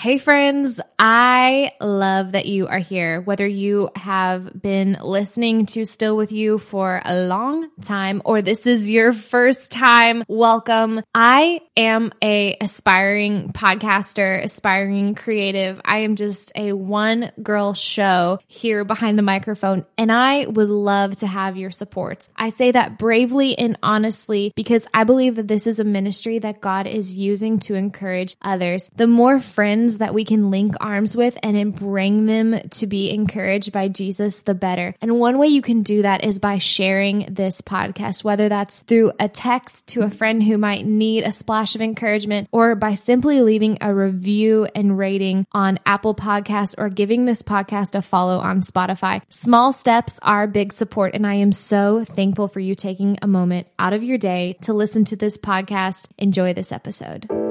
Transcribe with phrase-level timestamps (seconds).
[0.00, 3.20] Hey friends, I love that you are here.
[3.20, 8.66] Whether you have been listening to Still With You for a long time or this
[8.66, 11.02] is your first time, welcome.
[11.14, 15.82] I am a aspiring podcaster, aspiring creative.
[15.84, 21.16] I am just a one girl show here behind the microphone and I would love
[21.16, 22.26] to have your support.
[22.34, 26.62] I say that bravely and honestly because I believe that this is a ministry that
[26.62, 28.90] God is using to encourage others.
[28.96, 33.10] The more friends friends that we can link arms with and bring them to be
[33.10, 34.94] encouraged by Jesus, the better.
[35.00, 39.12] And one way you can do that is by sharing this podcast, whether that's through
[39.18, 43.40] a text to a friend who might need a splash of encouragement or by simply
[43.40, 48.60] leaving a review and rating on Apple Podcasts or giving this podcast a follow on
[48.60, 49.22] Spotify.
[49.28, 51.14] Small steps are big support.
[51.14, 54.72] And I am so thankful for you taking a moment out of your day to
[54.72, 56.10] listen to this podcast.
[56.18, 57.49] Enjoy this episode.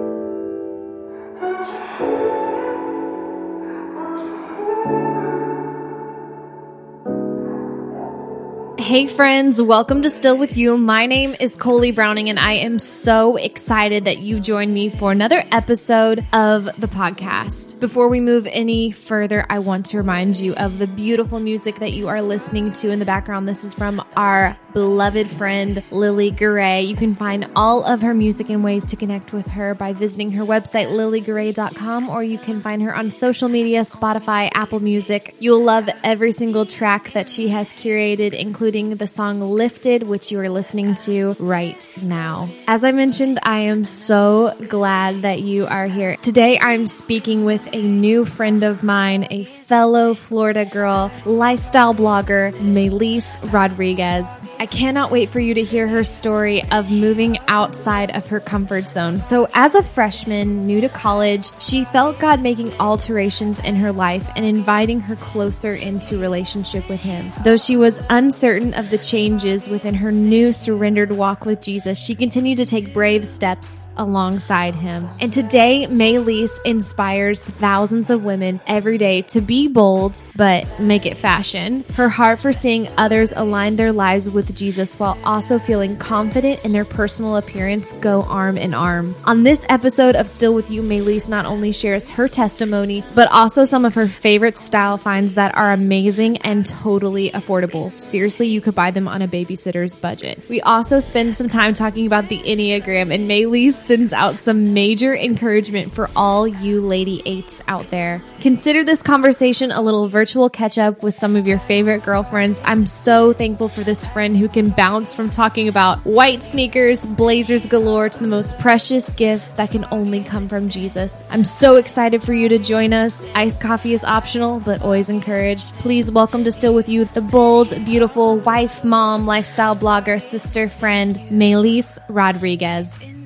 [8.89, 10.75] Hey friends, welcome to Still With You.
[10.75, 15.11] My name is Coley Browning and I am so excited that you joined me for
[15.11, 17.79] another episode of the podcast.
[17.79, 21.93] Before we move any further, I want to remind you of the beautiful music that
[21.93, 23.47] you are listening to in the background.
[23.47, 26.87] This is from our beloved friend, Lily Garay.
[26.87, 30.31] You can find all of her music and ways to connect with her by visiting
[30.31, 35.35] her website, lilygaray.com, or you can find her on social media, Spotify, Apple Music.
[35.39, 40.31] You'll love every single track that she has curated, including including the song Lifted, which
[40.31, 42.49] you are listening to right now.
[42.67, 46.15] As I mentioned, I am so glad that you are here.
[46.17, 52.53] Today, I'm speaking with a new friend of mine, a fellow Florida girl, lifestyle blogger,
[52.53, 54.48] Melise Rodriguez.
[54.59, 58.89] I cannot wait for you to hear her story of moving outside of her comfort
[58.89, 59.21] zone.
[59.21, 64.29] So, as a freshman, new to college, she felt God making alterations in her life
[64.35, 67.31] and inviting her closer into relationship with Him.
[67.45, 72.13] Though she was uncertain of the changes within her new surrendered walk with Jesus, she
[72.13, 75.09] continued to take brave steps alongside him.
[75.21, 81.05] And today, May Melise inspires thousands of women every day to be bold, but make
[81.05, 81.85] it fashion.
[81.93, 86.71] Her heart for seeing others align their lives with Jesus while also feeling confident in
[86.71, 89.15] their personal appearance go arm in arm.
[89.25, 93.63] On this episode of Still With You, Melise not only shares her testimony, but also
[93.65, 97.97] some of her favorite style finds that are amazing and totally affordable.
[97.99, 100.41] Seriously, you could buy them on a babysitter's budget.
[100.49, 105.15] We also spend some time talking about the Enneagram, and Melise sends out some major
[105.15, 108.21] encouragement for all you Lady Eights out there.
[108.41, 112.61] Consider this conversation a little virtual catch up with some of your favorite girlfriends.
[112.63, 117.67] I'm so thankful for this friend who can bounce from talking about white sneakers, blazers
[117.67, 121.23] galore to the most precious gifts that can only come from Jesus.
[121.29, 123.29] I'm so excited for you to join us.
[123.35, 125.73] Iced coffee is optional, but always encouraged.
[125.75, 131.17] Please welcome to Still With You the bold, beautiful, wife, mom, lifestyle blogger, sister, friend,
[131.29, 133.18] Melise Rodriguez.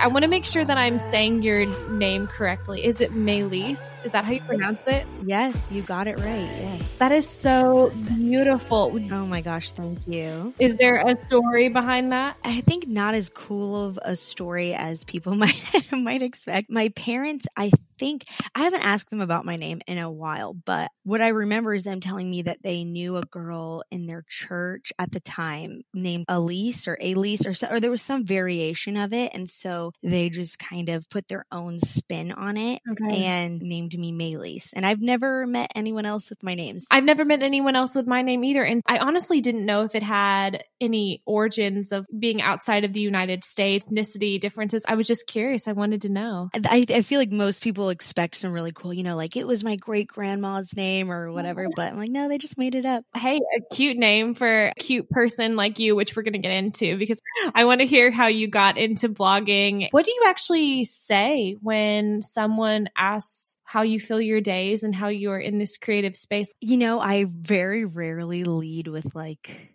[0.00, 2.84] I want to make sure that I'm saying your name correctly.
[2.84, 4.04] Is it Melise?
[4.04, 5.04] Is that how you pronounce it?
[5.24, 6.48] Yes, you got it right.
[6.60, 6.98] Yes.
[6.98, 8.96] That is so beautiful.
[9.10, 10.54] Oh my gosh, thank you.
[10.58, 12.36] Is there a story behind that?
[12.44, 15.60] I think not as cool of a story as people might
[15.90, 16.70] might expect.
[16.70, 20.90] My parents, I think I haven't asked them about my name in a while, but
[21.04, 24.92] what I remember is them telling me that they knew a girl in their church
[24.98, 29.12] at the time named Elise or Elise or so, or there was some variation of
[29.12, 33.24] it, and so they just kind of put their own spin on it okay.
[33.24, 34.70] and named me Melise.
[34.74, 36.86] And I've never met anyone else with my names.
[36.90, 39.94] I've never met anyone else with my name either, and I honestly didn't know if
[39.94, 44.84] it had any origins of being outside of the United States, ethnicity differences.
[44.86, 45.68] I was just curious.
[45.68, 46.50] I wanted to know.
[46.54, 49.64] I, I feel like most people expect some really cool, you know, like it was
[49.64, 51.66] my great grandma's name or whatever.
[51.74, 53.04] But I'm like, no, they just made it up.
[53.16, 56.52] Hey, a cute name for a cute person like you, which we're going to get
[56.52, 57.20] into because
[57.54, 59.88] I want to hear how you got into blogging.
[59.90, 65.08] What do you actually say when someone asks how you fill your days and how
[65.08, 66.52] you're in this creative space?
[66.60, 69.74] You know, I very rarely lead with like,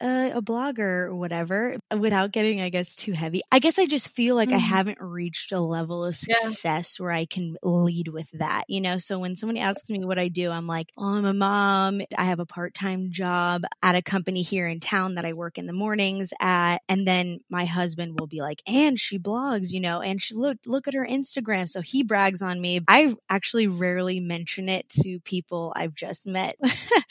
[0.00, 3.42] a, a, blogger or whatever without getting, I guess, too heavy.
[3.52, 4.56] I guess I just feel like mm-hmm.
[4.56, 7.04] I haven't reached a level of success yeah.
[7.04, 8.96] where I can lead with that, you know?
[8.96, 12.00] So when somebody asks me what I do, I'm like, oh, I'm a mom.
[12.16, 15.58] I have a part time job at a company here in town that I work
[15.58, 16.78] in the mornings at.
[16.88, 20.58] And then my husband will be like, and she blogs, you know, and she look,
[20.66, 21.68] look at her Instagram.
[21.68, 22.80] So he brags on me.
[22.88, 26.56] I actually rarely mention it to people I've just met.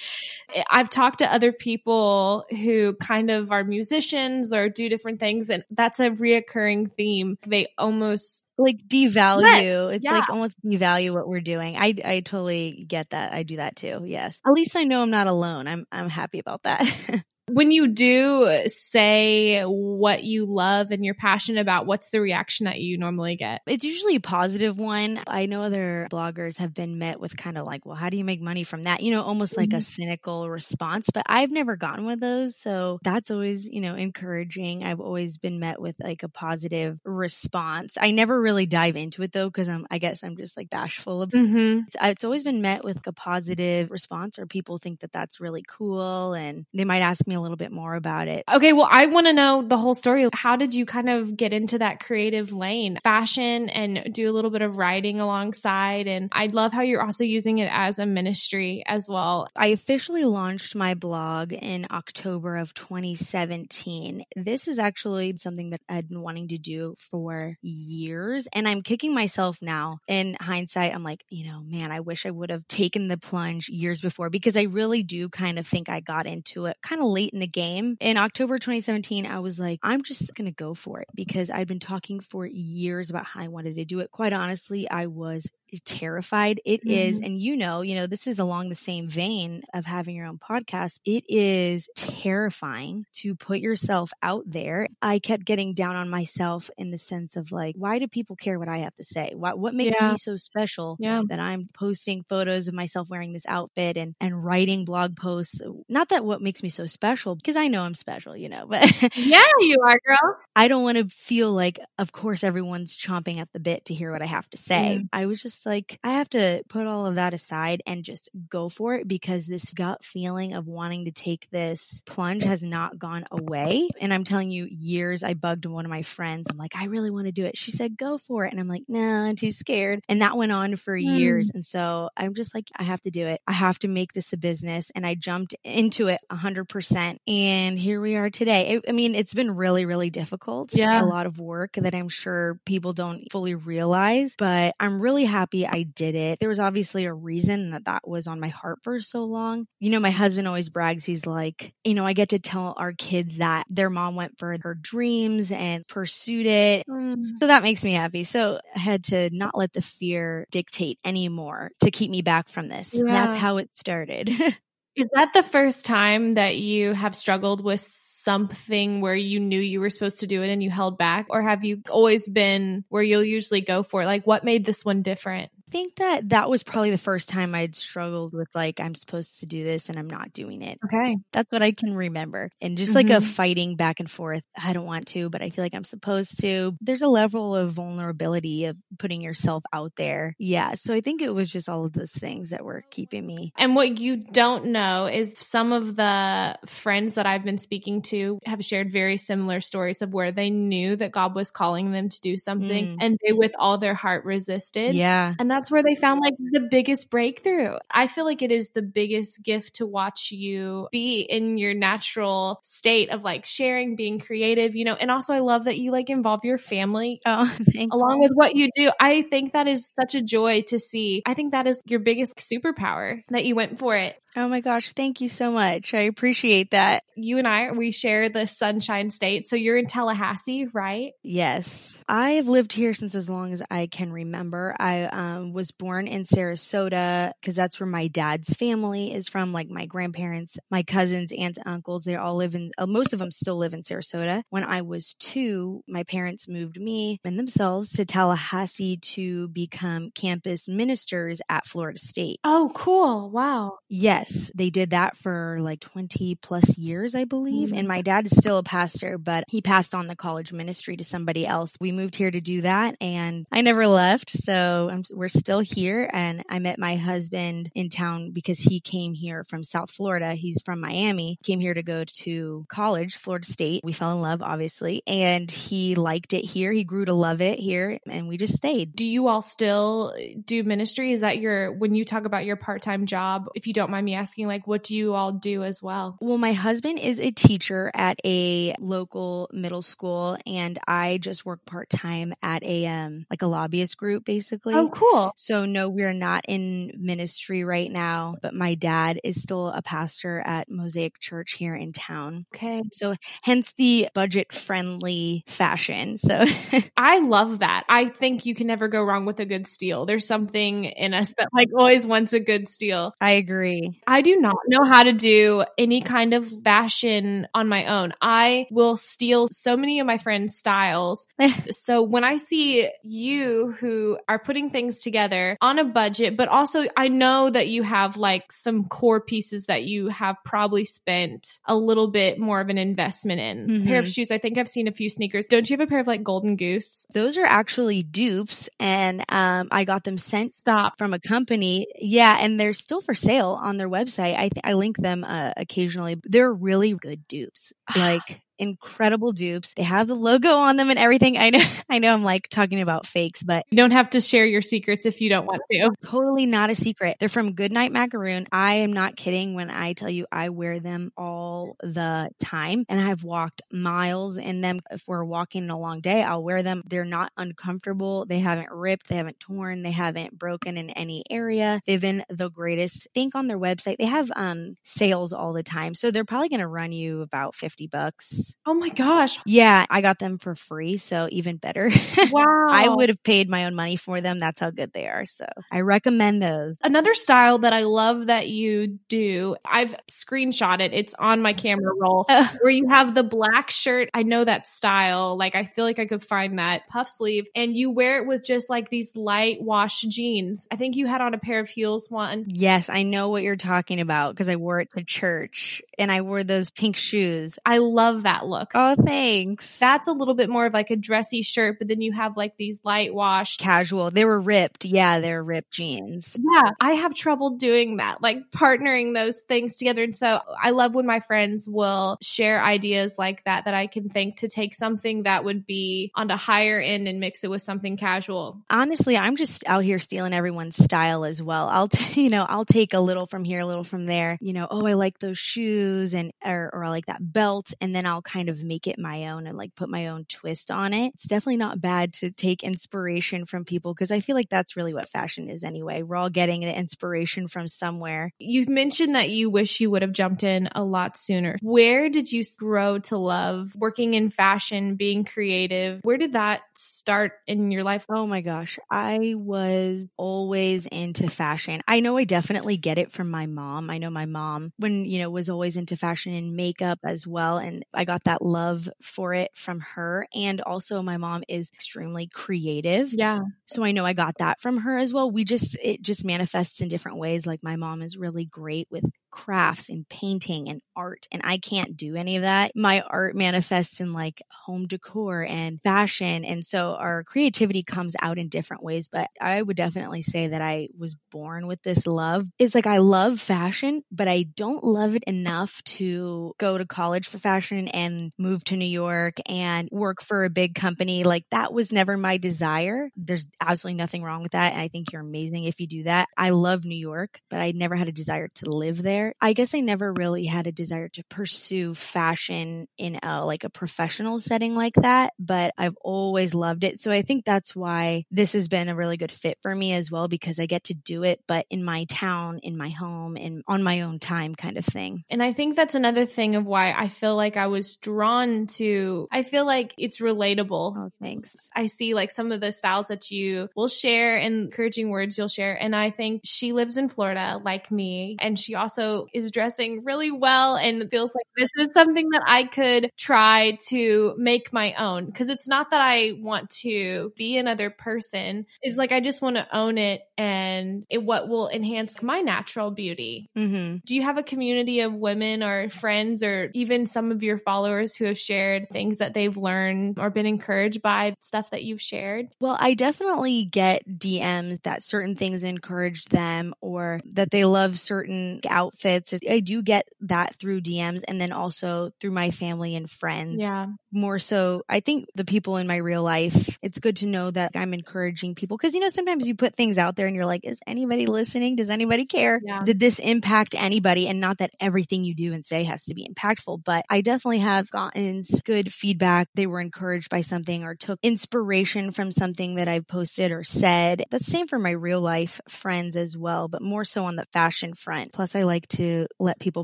[0.69, 5.49] I've talked to other people who who kind of are musicians or do different things.
[5.49, 7.37] And that's a reoccurring theme.
[7.45, 9.93] They almost like devalue.
[9.93, 10.19] It's yeah.
[10.19, 11.75] like almost devalue what we're doing.
[11.77, 13.33] I I totally get that.
[13.33, 14.01] I do that too.
[14.05, 14.41] Yes.
[14.45, 15.67] At least I know I'm not alone.
[15.67, 16.83] I'm I'm happy about that.
[17.53, 22.79] when you do say what you love and you're passionate about, what's the reaction that
[22.79, 23.61] you normally get?
[23.67, 25.19] It's usually a positive one.
[25.27, 28.23] I know other bloggers have been met with kind of like, well, how do you
[28.23, 29.01] make money from that?
[29.01, 29.77] You know, almost like mm-hmm.
[29.77, 32.59] a cynical response, but I've never gotten one of those.
[32.59, 34.83] So that's always, you know, encouraging.
[34.83, 37.97] I've always been met with like a positive response.
[37.99, 41.27] I never really dive into it though, because I'm, I guess I'm just like bashful.
[41.27, 41.81] Mm-hmm.
[41.87, 45.63] It's, it's always been met with a positive response or people think that that's really
[45.67, 46.33] cool.
[46.33, 48.43] And they might ask me a little bit more about it.
[48.51, 50.27] Okay, well, I want to know the whole story.
[50.33, 54.51] How did you kind of get into that creative lane, fashion, and do a little
[54.51, 56.07] bit of writing alongside?
[56.07, 59.47] And I love how you're also using it as a ministry as well.
[59.55, 64.25] I officially launched my blog in October of 2017.
[64.35, 69.13] This is actually something that I'd been wanting to do for years, and I'm kicking
[69.13, 69.99] myself now.
[70.07, 73.69] In hindsight, I'm like, you know, man, I wish I would have taken the plunge
[73.69, 77.07] years before because I really do kind of think I got into it kind of
[77.07, 77.97] late in the game.
[77.99, 81.67] In October 2017, I was like, I'm just going to go for it because I'd
[81.67, 84.11] been talking for years about how I wanted to do it.
[84.11, 85.47] Quite honestly, I was
[85.85, 86.59] terrified.
[86.65, 86.89] It mm-hmm.
[86.89, 90.25] is, and you know, you know, this is along the same vein of having your
[90.25, 90.99] own podcast.
[91.05, 94.87] It is terrifying to put yourself out there.
[95.01, 98.57] I kept getting down on myself in the sense of like, why do people care
[98.57, 99.33] what I have to say?
[99.35, 100.11] What what makes yeah.
[100.11, 101.21] me so special yeah.
[101.27, 105.61] that I'm posting photos of myself wearing this outfit and and writing blog posts?
[105.87, 108.81] Not that what makes me so special because I know I'm special, you know, but
[109.15, 110.37] yeah, you are, girl.
[110.55, 114.11] I don't want to feel like, of course, everyone's chomping at the bit to hear
[114.11, 114.99] what I have to say.
[115.01, 115.09] Mm.
[115.13, 118.69] I was just like, I have to put all of that aside and just go
[118.69, 123.25] for it because this gut feeling of wanting to take this plunge has not gone
[123.31, 123.89] away.
[124.01, 126.49] And I'm telling you, years I bugged one of my friends.
[126.49, 127.57] I'm like, I really want to do it.
[127.57, 128.51] She said, go for it.
[128.51, 130.01] And I'm like, no, nah, I'm too scared.
[130.09, 131.17] And that went on for mm.
[131.17, 131.51] years.
[131.53, 133.41] And so I'm just like, I have to do it.
[133.47, 134.91] I have to make this a business.
[134.95, 136.98] And I jumped into it 100%.
[137.27, 138.75] And here we are today.
[138.75, 140.73] It, I mean, it's been really, really difficult.
[140.73, 141.03] Yeah.
[141.03, 145.39] A lot of work that I'm sure people don't fully realize, but I'm really happy
[145.39, 146.39] happy I did it.
[146.39, 149.67] There was obviously a reason that that was on my heart for so long.
[149.79, 151.05] You know, my husband always brags.
[151.05, 154.55] He's like, you know, I get to tell our kids that their mom went for
[154.61, 156.85] her dreams and pursued it.
[156.87, 157.23] Mm.
[157.39, 158.23] So that makes me happy.
[158.23, 162.67] So I had to not let the fear dictate anymore to keep me back from
[162.67, 162.93] this.
[162.93, 163.11] Yeah.
[163.11, 164.29] That's how it started.
[164.99, 169.79] Is that the first time that you have struggled with something where you knew you
[169.79, 171.27] were supposed to do it and you held back?
[171.29, 174.07] Or have you always been where you'll usually go for it?
[174.07, 175.51] Like, what made this one different?
[175.71, 179.45] Think that that was probably the first time I'd struggled with like I'm supposed to
[179.45, 180.79] do this and I'm not doing it.
[180.85, 181.17] Okay.
[181.31, 182.49] That's what I can remember.
[182.61, 182.95] And just mm-hmm.
[182.97, 183.25] like a mm-hmm.
[183.25, 184.43] fighting back and forth.
[184.61, 186.75] I don't want to, but I feel like I'm supposed to.
[186.81, 190.35] There's a level of vulnerability of putting yourself out there.
[190.39, 190.75] Yeah.
[190.75, 193.53] So I think it was just all of those things that were keeping me.
[193.57, 198.39] And what you don't know is some of the friends that I've been speaking to
[198.45, 202.21] have shared very similar stories of where they knew that God was calling them to
[202.21, 202.97] do something mm.
[202.99, 204.95] and they with all their heart resisted.
[204.95, 205.33] Yeah.
[205.37, 207.75] And that that's where they found like the biggest breakthrough.
[207.91, 212.61] I feel like it is the biggest gift to watch you be in your natural
[212.63, 216.09] state of like sharing, being creative, you know, and also I love that you like
[216.09, 217.57] involve your family oh,
[217.91, 218.89] along with what you do.
[219.01, 221.23] I think that is such a joy to see.
[221.25, 224.15] I think that is your biggest superpower that you went for it.
[224.39, 225.93] Oh my gosh, thank you so much.
[225.93, 227.03] I appreciate that.
[227.17, 229.49] You and I, we share the Sunshine State.
[229.49, 231.11] So you're in Tallahassee, right?
[231.23, 232.01] Yes.
[232.07, 234.77] I've lived here since as long as I can remember.
[234.79, 239.69] I um, was born in Sarasota because that's where my dad's family is from, like
[239.69, 242.05] my grandparents, my cousins, aunts, uncles.
[242.05, 244.43] They all live in, uh, most of them still live in Sarasota.
[244.51, 250.69] When I was two, my parents moved me and themselves to Tallahassee to become campus
[250.69, 252.39] ministers at Florida State.
[252.45, 253.29] Oh, cool.
[253.29, 253.79] Wow.
[253.89, 254.28] Yes.
[254.29, 257.69] Yes, they did that for like 20 plus years, I believe.
[257.69, 257.77] Mm-hmm.
[257.77, 261.03] And my dad is still a pastor, but he passed on the college ministry to
[261.03, 261.75] somebody else.
[261.79, 264.29] We moved here to do that and I never left.
[264.29, 266.09] So I'm, we're still here.
[266.11, 270.33] And I met my husband in town because he came here from South Florida.
[270.33, 273.81] He's from Miami, came here to go to college, Florida State.
[273.83, 276.71] We fell in love, obviously, and he liked it here.
[276.71, 278.95] He grew to love it here and we just stayed.
[278.95, 281.11] Do you all still do ministry?
[281.11, 284.05] Is that your, when you talk about your part time job, if you don't mind
[284.05, 286.17] me asking, like, what do you all do as well?
[286.21, 291.65] Well, my husband is a teacher at a local middle school, and I just work
[291.65, 294.75] part time at a um like a lobbyist group, basically.
[294.75, 295.31] Oh, cool.
[295.35, 300.41] So no, we're not in ministry right now, but my dad is still a pastor
[300.45, 302.45] at Mosaic Church here in town.
[302.53, 302.81] Okay.
[302.91, 306.17] So hence the budget friendly fashion.
[306.17, 306.45] So
[306.97, 307.85] I love that.
[307.89, 310.05] I think you can never go wrong with a good steal.
[310.05, 313.13] There's something in us that like always wants a good steal.
[313.21, 314.01] I agree.
[314.09, 318.13] I do not know how to do any kind of fashion on my own.
[318.19, 321.27] I will steal so many of my friends' styles.
[321.69, 326.85] so when I see you who are putting things together on a budget, but also
[326.97, 331.75] I know that you have like some core pieces that you have probably spent a
[331.75, 333.67] little bit more of an investment in.
[333.67, 333.87] Mm-hmm.
[333.87, 334.31] Pair of shoes.
[334.31, 335.45] I think I've seen a few sneakers.
[335.45, 337.05] Don't you have a pair of like Golden Goose?
[337.13, 341.85] Those are actually dupes, and um, I got them sent stop from a company.
[341.99, 343.98] Yeah, and they're still for sale on their website.
[344.35, 346.17] I th- I link them uh, occasionally.
[346.23, 347.73] They're really good dupes.
[347.95, 349.73] Like incredible dupes.
[349.73, 351.37] They have the logo on them and everything.
[351.37, 354.45] I know, I know I'm like talking about fakes, but you don't have to share
[354.45, 355.89] your secrets if you don't want to.
[356.05, 357.17] Totally not a secret.
[357.19, 358.47] They're from Goodnight Macaroon.
[358.51, 362.99] I am not kidding when I tell you I wear them all the time and
[362.99, 364.79] I've walked miles in them.
[364.91, 366.83] If we're walking a long day, I'll wear them.
[366.85, 368.25] They're not uncomfortable.
[368.25, 369.07] They haven't ripped.
[369.07, 369.83] They haven't torn.
[369.83, 371.81] They haven't broken in any area.
[371.85, 373.07] They've been the greatest.
[373.13, 373.97] Think on their website.
[373.97, 375.95] They have um sales all the time.
[375.95, 379.39] So they're probably going to run you about 50 bucks Oh my gosh.
[379.45, 381.91] Yeah, I got them for free, so even better.
[382.31, 382.67] Wow.
[382.69, 384.39] I would have paid my own money for them.
[384.39, 385.25] That's how good they are.
[385.25, 386.77] So I recommend those.
[386.83, 390.93] Another style that I love that you do, I've screenshot it.
[390.93, 392.25] It's on my camera roll
[392.61, 394.09] where you have the black shirt.
[394.13, 395.37] I know that style.
[395.37, 398.43] Like I feel like I could find that puff sleeve and you wear it with
[398.45, 400.67] just like these light wash jeans.
[400.71, 402.43] I think you had on a pair of heels one.
[402.47, 406.21] Yes, I know what you're talking about because I wore it to church and I
[406.21, 407.57] wore those pink shoes.
[407.65, 408.71] I love that look.
[408.75, 409.79] Oh, thanks.
[409.79, 412.57] That's a little bit more of like a dressy shirt, but then you have like
[412.57, 414.11] these light wash casual.
[414.11, 414.85] They were ripped.
[414.85, 416.35] Yeah, they're ripped jeans.
[416.37, 420.03] Yeah, I have trouble doing that, like partnering those things together.
[420.03, 424.07] And so I love when my friends will share ideas like that that I can
[424.09, 427.61] think to take something that would be on the higher end and mix it with
[427.61, 428.61] something casual.
[428.69, 431.67] Honestly, I'm just out here stealing everyone's style as well.
[431.69, 434.37] I'll, t- you know, I'll take a little from here, a little from there.
[434.41, 437.95] You know, oh, I like those shoes and or, or I like that belt, and
[437.95, 440.93] then I'll kind of make it my own and like put my own twist on
[440.93, 441.11] it.
[441.15, 444.93] It's definitely not bad to take inspiration from people because I feel like that's really
[444.93, 446.03] what fashion is anyway.
[446.03, 448.31] We're all getting the inspiration from somewhere.
[448.39, 451.57] You mentioned that you wish you would have jumped in a lot sooner.
[451.61, 455.99] Where did you grow to love working in fashion, being creative?
[456.03, 458.05] Where did that start in your life?
[458.09, 458.79] Oh my gosh.
[458.91, 461.81] I was always into fashion.
[461.87, 463.89] I know I definitely get it from my mom.
[463.89, 467.57] I know my mom when, you know, was always into fashion and makeup as well
[467.57, 472.27] and I got that love for it from her and also my mom is extremely
[472.27, 473.13] creative.
[473.13, 473.41] Yeah.
[473.65, 475.29] So I know I got that from her as well.
[475.29, 479.05] We just it just manifests in different ways like my mom is really great with
[479.31, 482.71] crafts and painting and art and I can't do any of that.
[482.75, 488.37] My art manifests in like home decor and fashion and so our creativity comes out
[488.37, 492.47] in different ways, but I would definitely say that I was born with this love.
[492.57, 497.27] It's like I love fashion, but I don't love it enough to go to college
[497.27, 501.23] for fashion and move to New York and work for a big company.
[501.23, 503.09] Like that was never my desire.
[503.15, 506.27] There's absolutely nothing wrong with that and I think you're amazing if you do that.
[506.37, 509.33] I love New York, but I never had a desire to live there there.
[509.41, 513.69] I guess I never really had a desire to pursue fashion in a like a
[513.69, 516.99] professional setting like that, but I've always loved it.
[516.99, 520.11] So I think that's why this has been a really good fit for me as
[520.11, 523.63] well because I get to do it but in my town, in my home, and
[523.67, 525.23] on my own time kind of thing.
[525.29, 529.27] And I think that's another thing of why I feel like I was drawn to
[529.31, 530.95] I feel like it's relatable.
[530.97, 531.55] Oh, thanks.
[531.75, 535.47] I see like some of the styles that you will share and encouraging words you'll
[535.47, 540.03] share and I think she lives in Florida like me and she also is dressing
[540.03, 544.93] really well and feels like this is something that I could try to make my
[544.93, 545.31] own.
[545.31, 548.65] Cause it's not that I want to be another person.
[548.81, 552.91] It's like I just want to own it and it what will enhance my natural
[552.91, 553.49] beauty.
[553.57, 553.97] Mm-hmm.
[554.05, 558.15] Do you have a community of women or friends or even some of your followers
[558.15, 562.47] who have shared things that they've learned or been encouraged by stuff that you've shared?
[562.59, 568.61] Well, I definitely get DMs that certain things encourage them or that they love certain
[568.69, 569.33] outfits outfits.
[569.49, 573.61] I do get that through DMs and then also through my family and friends.
[573.61, 573.87] Yeah.
[574.11, 577.71] More so, I think the people in my real life, it's good to know that
[577.75, 580.65] I'm encouraging people because, you know, sometimes you put things out there and you're like,
[580.65, 581.75] is anybody listening?
[581.75, 582.59] Does anybody care?
[582.63, 582.83] Yeah.
[582.83, 584.27] Did this impact anybody?
[584.27, 587.59] And not that everything you do and say has to be impactful, but I definitely
[587.59, 589.47] have gotten good feedback.
[589.53, 594.23] They were encouraged by something or took inspiration from something that I've posted or said.
[594.31, 597.93] That's same for my real life friends as well, but more so on the fashion
[597.93, 598.33] front.
[598.33, 599.83] Plus, I like to let people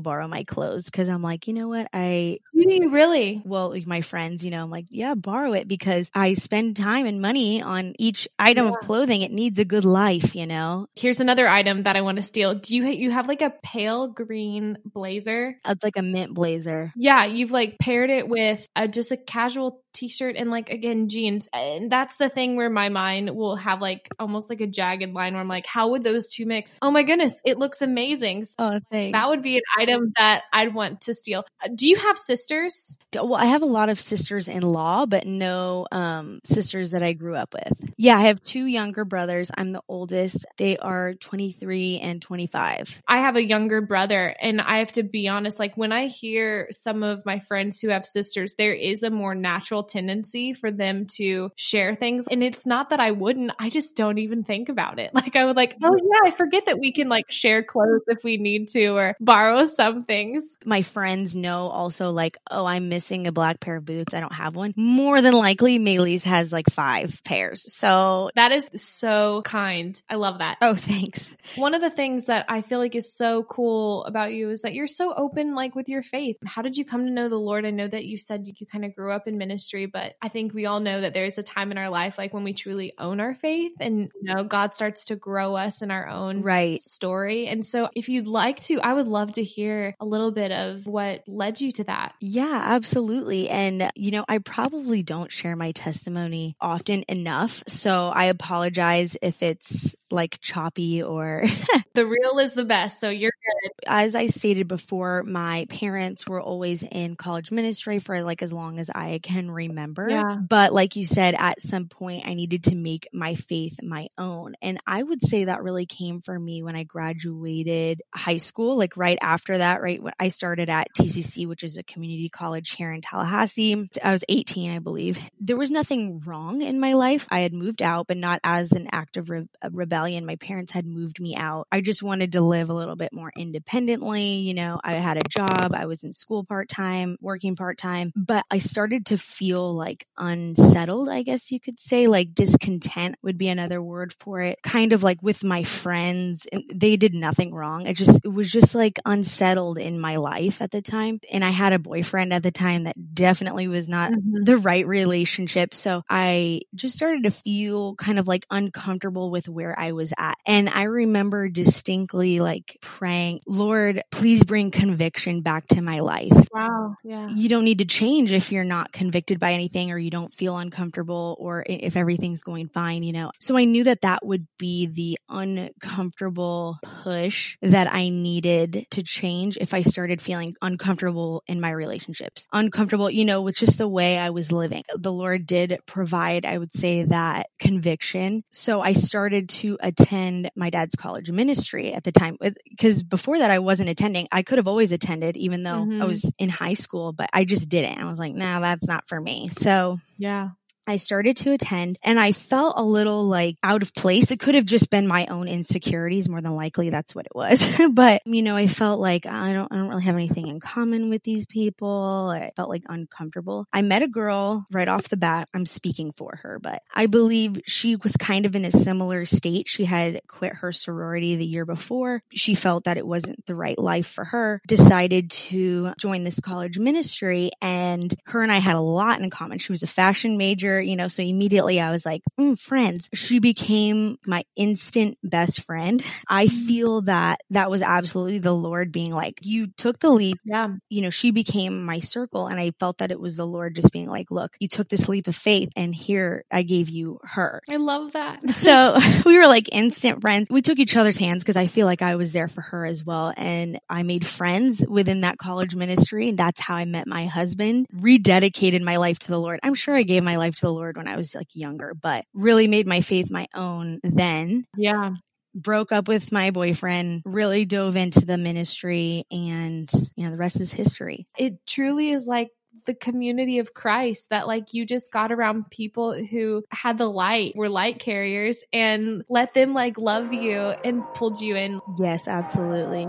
[0.00, 1.88] borrow my clothes because I'm like, you know what?
[1.92, 6.76] I really well, my friends, you know, I'm like, yeah, borrow it because I spend
[6.76, 8.72] time and money on each item yeah.
[8.72, 9.22] of clothing.
[9.22, 10.88] It needs a good life, you know.
[10.96, 12.54] Here's another item that I want to steal.
[12.54, 15.56] Do you you have like a pale green blazer?
[15.66, 16.92] It's like a mint blazer.
[16.96, 21.48] Yeah, you've like paired it with a, just a casual t-shirt and like again jeans.
[21.52, 25.32] And that's the thing where my mind will have like almost like a jagged line
[25.32, 26.76] where i'm like how would those two mix?
[26.80, 28.44] Oh my goodness it looks amazing.
[28.58, 29.16] Oh thanks.
[29.18, 31.44] that would be an item that i'd want to steal.
[31.64, 32.98] Uh, do you have sisters?
[33.14, 37.12] Well i have a lot of sisters in law but no um sisters that i
[37.14, 37.92] grew up with.
[37.96, 39.50] Yeah i have two younger brothers.
[39.56, 40.44] I'm the oldest.
[40.58, 45.28] They are 23 and 25 i have a younger brother and i have to be
[45.28, 49.10] honest like when i hear some of my friends who have sisters there is a
[49.10, 52.26] more natural tendency for them to share things.
[52.30, 55.10] And it's not that I wouldn't, I just don't even think about it.
[55.26, 58.22] Like I would like, oh yeah, I forget that we can like share clothes if
[58.22, 60.56] we need to or borrow some things.
[60.64, 64.14] My friends know also like, oh, I'm missing a black pair of boots.
[64.14, 64.72] I don't have one.
[64.76, 67.74] More than likely, Maylee's has like five pairs.
[67.74, 70.00] So that is so kind.
[70.08, 70.58] I love that.
[70.60, 71.34] Oh, thanks.
[71.56, 74.74] One of the things that I feel like is so cool about you is that
[74.74, 76.36] you're so open like with your faith.
[76.44, 77.64] How did you come to know the Lord?
[77.64, 80.54] I know that you said you kind of grew up in ministry but I think
[80.54, 83.20] we all know that there's a time in our life like when we truly own
[83.20, 87.48] our faith and you know God starts to grow us in our own right story.
[87.48, 90.86] And so if you'd like to, I would love to hear a little bit of
[90.86, 92.14] what led you to that.
[92.20, 93.50] Yeah, absolutely.
[93.50, 99.42] And you know, I probably don't share my testimony often enough, so I apologize if
[99.42, 101.44] it's like choppy or
[101.94, 103.00] the real is the best.
[103.00, 103.70] So you're good.
[103.86, 108.78] As I stated before, my parents were always in college ministry for like as long
[108.78, 110.08] as I can remember.
[110.08, 110.36] Yeah.
[110.48, 114.54] But like you said, at some point I needed to make my faith my own.
[114.62, 118.96] And I would say that really came for me when I graduated high school, like
[118.96, 120.02] right after that, right?
[120.02, 123.88] When I started at TCC, which is a community college here in Tallahassee.
[124.02, 125.18] I was 18, I believe.
[125.40, 127.26] There was nothing wrong in my life.
[127.30, 129.95] I had moved out, but not as an act of re- rebellion.
[130.04, 131.66] And my parents had moved me out.
[131.72, 134.36] I just wanted to live a little bit more independently.
[134.36, 135.72] You know, I had a job.
[135.74, 140.06] I was in school part time, working part time, but I started to feel like
[140.18, 144.58] unsettled, I guess you could say, like discontent would be another word for it.
[144.62, 147.86] Kind of like with my friends, they did nothing wrong.
[147.86, 151.20] It just, it was just like unsettled in my life at the time.
[151.32, 154.44] And I had a boyfriend at the time that definitely was not mm-hmm.
[154.44, 155.74] the right relationship.
[155.74, 160.36] So I just started to feel kind of like uncomfortable with where I was at.
[160.46, 166.48] And I remember distinctly like praying, Lord, please bring conviction back to my life.
[166.52, 166.96] Wow.
[167.04, 167.28] Yeah.
[167.28, 170.56] You don't need to change if you're not convicted by anything or you don't feel
[170.56, 173.30] uncomfortable or if everything's going fine, you know.
[173.40, 179.58] So I knew that that would be the uncomfortable push that I needed to change
[179.60, 182.46] if I started feeling uncomfortable in my relationships.
[182.52, 184.82] Uncomfortable, you know, with just the way I was living.
[184.94, 188.42] The Lord did provide, I would say, that conviction.
[188.50, 192.36] So I started to attend my dad's college ministry at the time
[192.70, 194.28] because before that I wasn't attending.
[194.32, 196.02] I could have always attended even though mm-hmm.
[196.02, 197.98] I was in high school, but I just didn't.
[197.98, 199.48] I was like, nah, that's not for me.
[199.48, 200.50] So yeah.
[200.86, 204.30] I started to attend and I felt a little like out of place.
[204.30, 206.28] It could have just been my own insecurities.
[206.28, 207.66] More than likely that's what it was.
[207.92, 211.10] but, you know, I felt like I don't, I don't really have anything in common
[211.10, 212.30] with these people.
[212.32, 213.66] I felt like uncomfortable.
[213.72, 215.48] I met a girl right off the bat.
[215.54, 219.68] I'm speaking for her, but I believe she was kind of in a similar state.
[219.68, 222.22] She had quit her sorority the year before.
[222.34, 226.78] She felt that it wasn't the right life for her, decided to join this college
[226.78, 229.58] ministry and her and I had a lot in common.
[229.58, 233.08] She was a fashion major you know, so immediately I was like, mm, friends.
[233.14, 236.02] She became my instant best friend.
[236.28, 236.66] I mm.
[236.66, 240.38] feel that that was absolutely the Lord being like, you took the leap.
[240.44, 240.68] Yeah.
[240.88, 242.46] You know, she became my circle.
[242.46, 245.08] And I felt that it was the Lord just being like, look, you took this
[245.08, 247.62] leap of faith and here I gave you her.
[247.70, 248.50] I love that.
[248.54, 250.48] so we were like instant friends.
[250.50, 253.04] We took each other's hands because I feel like I was there for her as
[253.04, 253.32] well.
[253.36, 256.28] And I made friends within that college ministry.
[256.28, 259.60] And that's how I met my husband, rededicated my life to the Lord.
[259.62, 262.24] I'm sure I gave my life to the Lord when I was like younger, but
[262.34, 264.64] really made my faith my own then.
[264.76, 265.10] Yeah
[265.56, 270.60] broke up with my boyfriend, really dove into the ministry, and, you know, the rest
[270.60, 271.26] is history.
[271.38, 272.50] It truly is like
[272.84, 277.54] the community of Christ that like you just got around people who had the light,
[277.56, 281.80] were light carriers and let them like love you and pulled you in.
[281.98, 283.06] Yes, absolutely.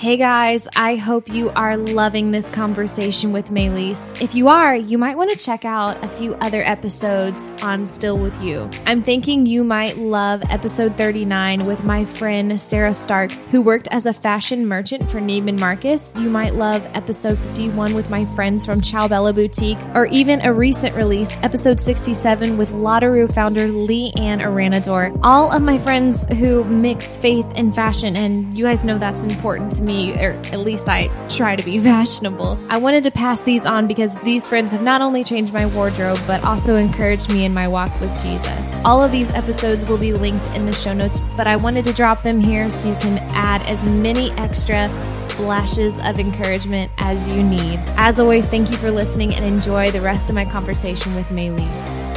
[0.00, 4.18] Hey guys, I hope you are loving this conversation with Maylise.
[4.22, 8.16] If you are, you might want to check out a few other episodes on Still
[8.16, 8.70] With You.
[8.86, 14.06] I'm thinking you might love episode 39 with my friend Sarah Stark, who worked as
[14.06, 16.14] a fashion merchant for Neiman Marcus.
[16.16, 20.50] You might love episode 51 with my friends from Ciao Bella Boutique, or even a
[20.50, 25.20] recent release, episode 67 with Lotteru founder Lee Ann Aranador.
[25.22, 29.72] All of my friends who mix faith and fashion, and you guys know that's important
[29.72, 32.56] to me me, or at least I try to be fashionable.
[32.70, 36.18] I wanted to pass these on because these friends have not only changed my wardrobe,
[36.26, 38.80] but also encouraged me in my walk with Jesus.
[38.84, 41.92] All of these episodes will be linked in the show notes, but I wanted to
[41.92, 47.42] drop them here so you can add as many extra splashes of encouragement as you
[47.42, 47.80] need.
[47.96, 52.09] As always, thank you for listening and enjoy the rest of my conversation with Maylise.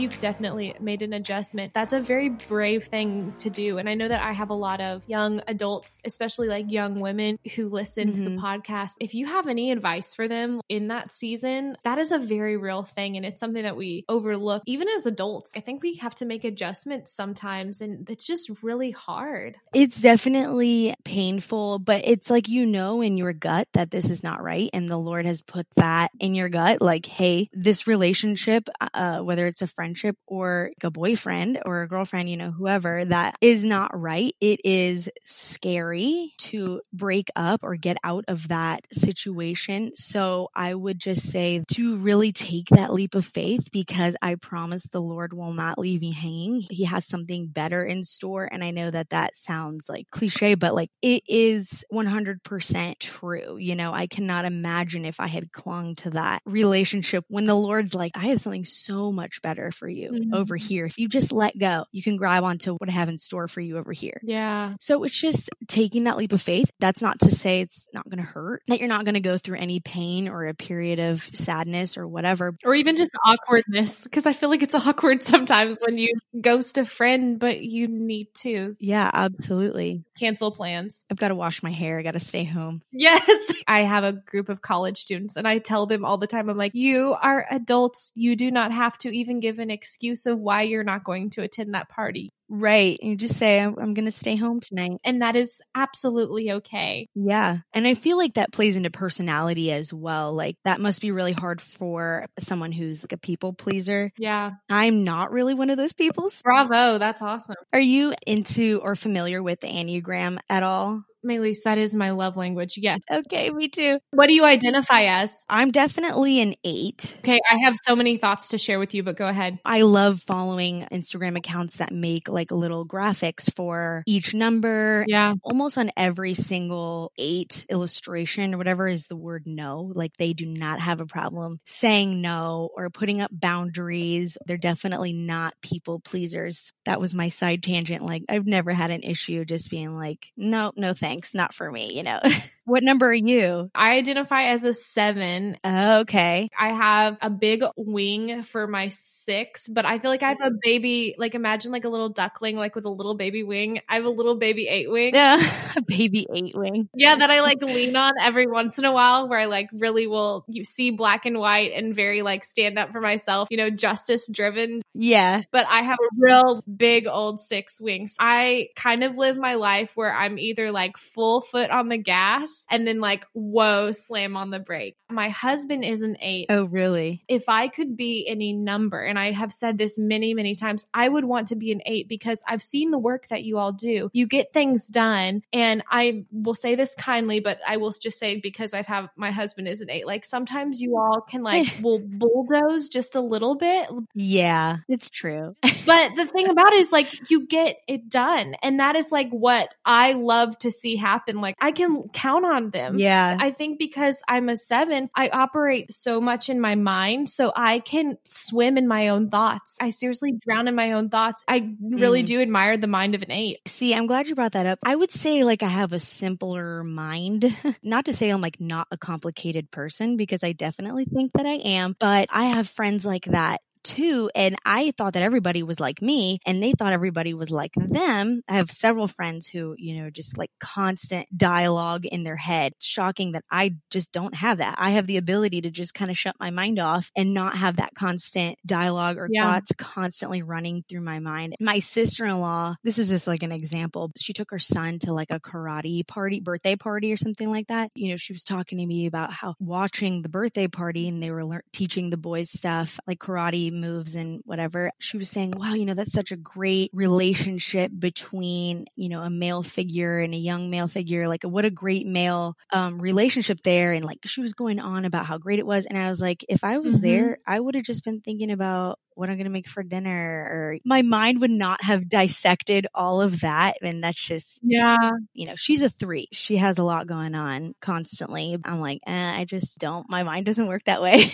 [0.00, 1.74] You've definitely made an adjustment.
[1.74, 3.78] That's a very brave thing to do.
[3.78, 7.38] And I know that I have a lot of young adults, especially like young women
[7.54, 8.12] who listen mm-hmm.
[8.14, 8.44] to the mm-hmm.
[8.44, 8.92] podcast.
[9.00, 12.82] If you have any advice for them in that season, that is a very real
[12.82, 13.16] thing.
[13.16, 15.52] And it's something that we overlook even as adults.
[15.54, 17.80] I think we have to make adjustments sometimes.
[17.80, 19.56] And it's just really hard.
[19.74, 24.42] It's definitely painful, but it's like you know in your gut that this is not
[24.42, 24.70] right.
[24.72, 29.46] And the Lord has put that in your gut like, hey, this relationship, uh, whether
[29.46, 33.64] it's a friend, friendship or a boyfriend or a girlfriend, you know, whoever that is
[33.64, 34.34] not right.
[34.40, 39.90] It is scary to break up or get out of that situation.
[39.96, 44.84] So I would just say to really take that leap of faith because I promise
[44.84, 46.62] the Lord will not leave you hanging.
[46.70, 48.48] He has something better in store.
[48.50, 53.56] And I know that that sounds like cliche, but like it is 100% true.
[53.56, 57.92] You know, I cannot imagine if I had clung to that relationship when the Lord's
[57.92, 60.34] like, I have something so much better for you mm-hmm.
[60.34, 60.84] over here.
[60.84, 63.60] If you just let go, you can grab onto what I have in store for
[63.60, 64.20] you over here.
[64.22, 64.74] Yeah.
[64.78, 66.70] So it's just taking that leap of faith.
[66.78, 69.38] That's not to say it's not going to hurt, that you're not going to go
[69.38, 72.54] through any pain or a period of sadness or whatever.
[72.64, 74.06] Or even just awkwardness.
[74.12, 78.28] Cause I feel like it's awkward sometimes when you ghost a friend, but you need
[78.34, 78.76] to.
[78.78, 80.04] Yeah, absolutely.
[80.18, 81.04] Cancel plans.
[81.10, 81.98] I've got to wash my hair.
[81.98, 82.82] I got to stay home.
[82.92, 83.28] Yes.
[83.66, 86.58] I have a group of college students and I tell them all the time, I'm
[86.58, 88.12] like, you are adults.
[88.14, 91.42] You do not have to even give an excuse of why you're not going to
[91.42, 92.32] attend that party.
[92.48, 92.98] Right.
[93.00, 94.98] You just say, I'm, I'm going to stay home tonight.
[95.04, 97.08] And that is absolutely okay.
[97.14, 97.58] Yeah.
[97.72, 100.32] And I feel like that plays into personality as well.
[100.32, 104.10] Like that must be really hard for someone who's like a people pleaser.
[104.18, 104.50] Yeah.
[104.68, 106.28] I'm not really one of those people.
[106.42, 106.98] Bravo.
[106.98, 107.54] That's awesome.
[107.72, 111.04] Are you into or familiar with the Enneagram at all?
[111.24, 112.74] Maylise, that is my love language.
[112.76, 113.00] Yes.
[113.10, 113.98] Okay, me too.
[114.10, 115.44] What do you identify as?
[115.48, 117.16] I'm definitely an eight.
[117.18, 119.58] Okay, I have so many thoughts to share with you, but go ahead.
[119.64, 125.04] I love following Instagram accounts that make like little graphics for each number.
[125.08, 125.34] Yeah.
[125.42, 129.92] Almost on every single eight illustration or whatever is the word no.
[129.94, 134.38] Like they do not have a problem saying no or putting up boundaries.
[134.46, 136.72] They're definitely not people pleasers.
[136.86, 138.02] That was my side tangent.
[138.02, 141.70] Like I've never had an issue just being like, no, no, thanks thanks, not for
[141.70, 142.20] me, you know.
[142.70, 143.68] what number are you?
[143.74, 145.58] I identify as a seven.
[145.66, 146.48] okay.
[146.56, 150.52] I have a big wing for my six, but I feel like I have a
[150.62, 153.80] baby, like imagine like a little duckling, like with a little baby wing.
[153.88, 155.14] I have a little baby eight wing.
[155.14, 155.40] Yeah,
[155.76, 156.88] a baby eight wing.
[156.94, 160.06] Yeah, that I like lean on every once in a while where I like really
[160.06, 163.70] will you see black and white and very like stand up for myself, you know,
[163.70, 164.80] justice driven.
[164.94, 165.42] Yeah.
[165.50, 168.14] But I have a real big old six wings.
[168.20, 172.59] I kind of live my life where I'm either like full foot on the gas
[172.70, 174.96] and then like, whoa, slam on the brake.
[175.10, 176.46] My husband is an eight.
[176.48, 177.24] Oh, really?
[177.28, 181.08] If I could be any number, and I have said this many, many times, I
[181.08, 184.10] would want to be an eight because I've seen the work that you all do.
[184.12, 185.42] You get things done.
[185.52, 189.30] And I will say this kindly, but I will just say because I've had my
[189.30, 190.06] husband is an eight.
[190.06, 193.88] Like sometimes you all can like will bulldoze just a little bit.
[194.14, 195.56] Yeah, it's true.
[195.62, 198.54] but the thing about it is like you get it done.
[198.62, 201.40] And that is like what I love to see happen.
[201.40, 202.98] Like I can count down on them.
[202.98, 203.36] Yeah.
[203.38, 207.28] I think because I'm a seven, I operate so much in my mind.
[207.28, 209.76] So I can swim in my own thoughts.
[209.80, 211.42] I seriously drown in my own thoughts.
[211.48, 212.26] I really mm.
[212.26, 213.60] do admire the mind of an eight.
[213.66, 214.78] See, I'm glad you brought that up.
[214.84, 217.54] I would say like I have a simpler mind.
[217.82, 221.54] not to say I'm like not a complicated person because I definitely think that I
[221.54, 224.30] am, but I have friends like that too.
[224.34, 228.42] And I thought that everybody was like me and they thought everybody was like them.
[228.48, 232.72] I have several friends who, you know, just like constant dialogue in their head.
[232.76, 234.74] It's shocking that I just don't have that.
[234.78, 237.76] I have the ability to just kind of shut my mind off and not have
[237.76, 239.44] that constant dialogue or yeah.
[239.44, 241.56] thoughts constantly running through my mind.
[241.60, 244.10] My sister in law, this is just like an example.
[244.16, 247.90] She took her son to like a karate party, birthday party or something like that.
[247.94, 251.30] You know, she was talking to me about how watching the birthday party and they
[251.30, 254.92] were lear- teaching the boys stuff like karate moves and whatever.
[254.98, 259.30] She was saying, wow, you know, that's such a great relationship between, you know, a
[259.30, 261.28] male figure and a young male figure.
[261.28, 263.92] Like, what a great male um, relationship there.
[263.92, 265.86] And like, she was going on about how great it was.
[265.86, 267.06] And I was like, if I was mm-hmm.
[267.06, 270.10] there, I would have just been thinking about what I'm going to make for dinner
[270.10, 273.74] or my mind would not have dissected all of that.
[273.82, 276.28] And that's just, yeah, you know, she's a three.
[276.32, 278.56] She has a lot going on constantly.
[278.64, 281.18] I'm like, eh, I just don't, my mind doesn't work that way.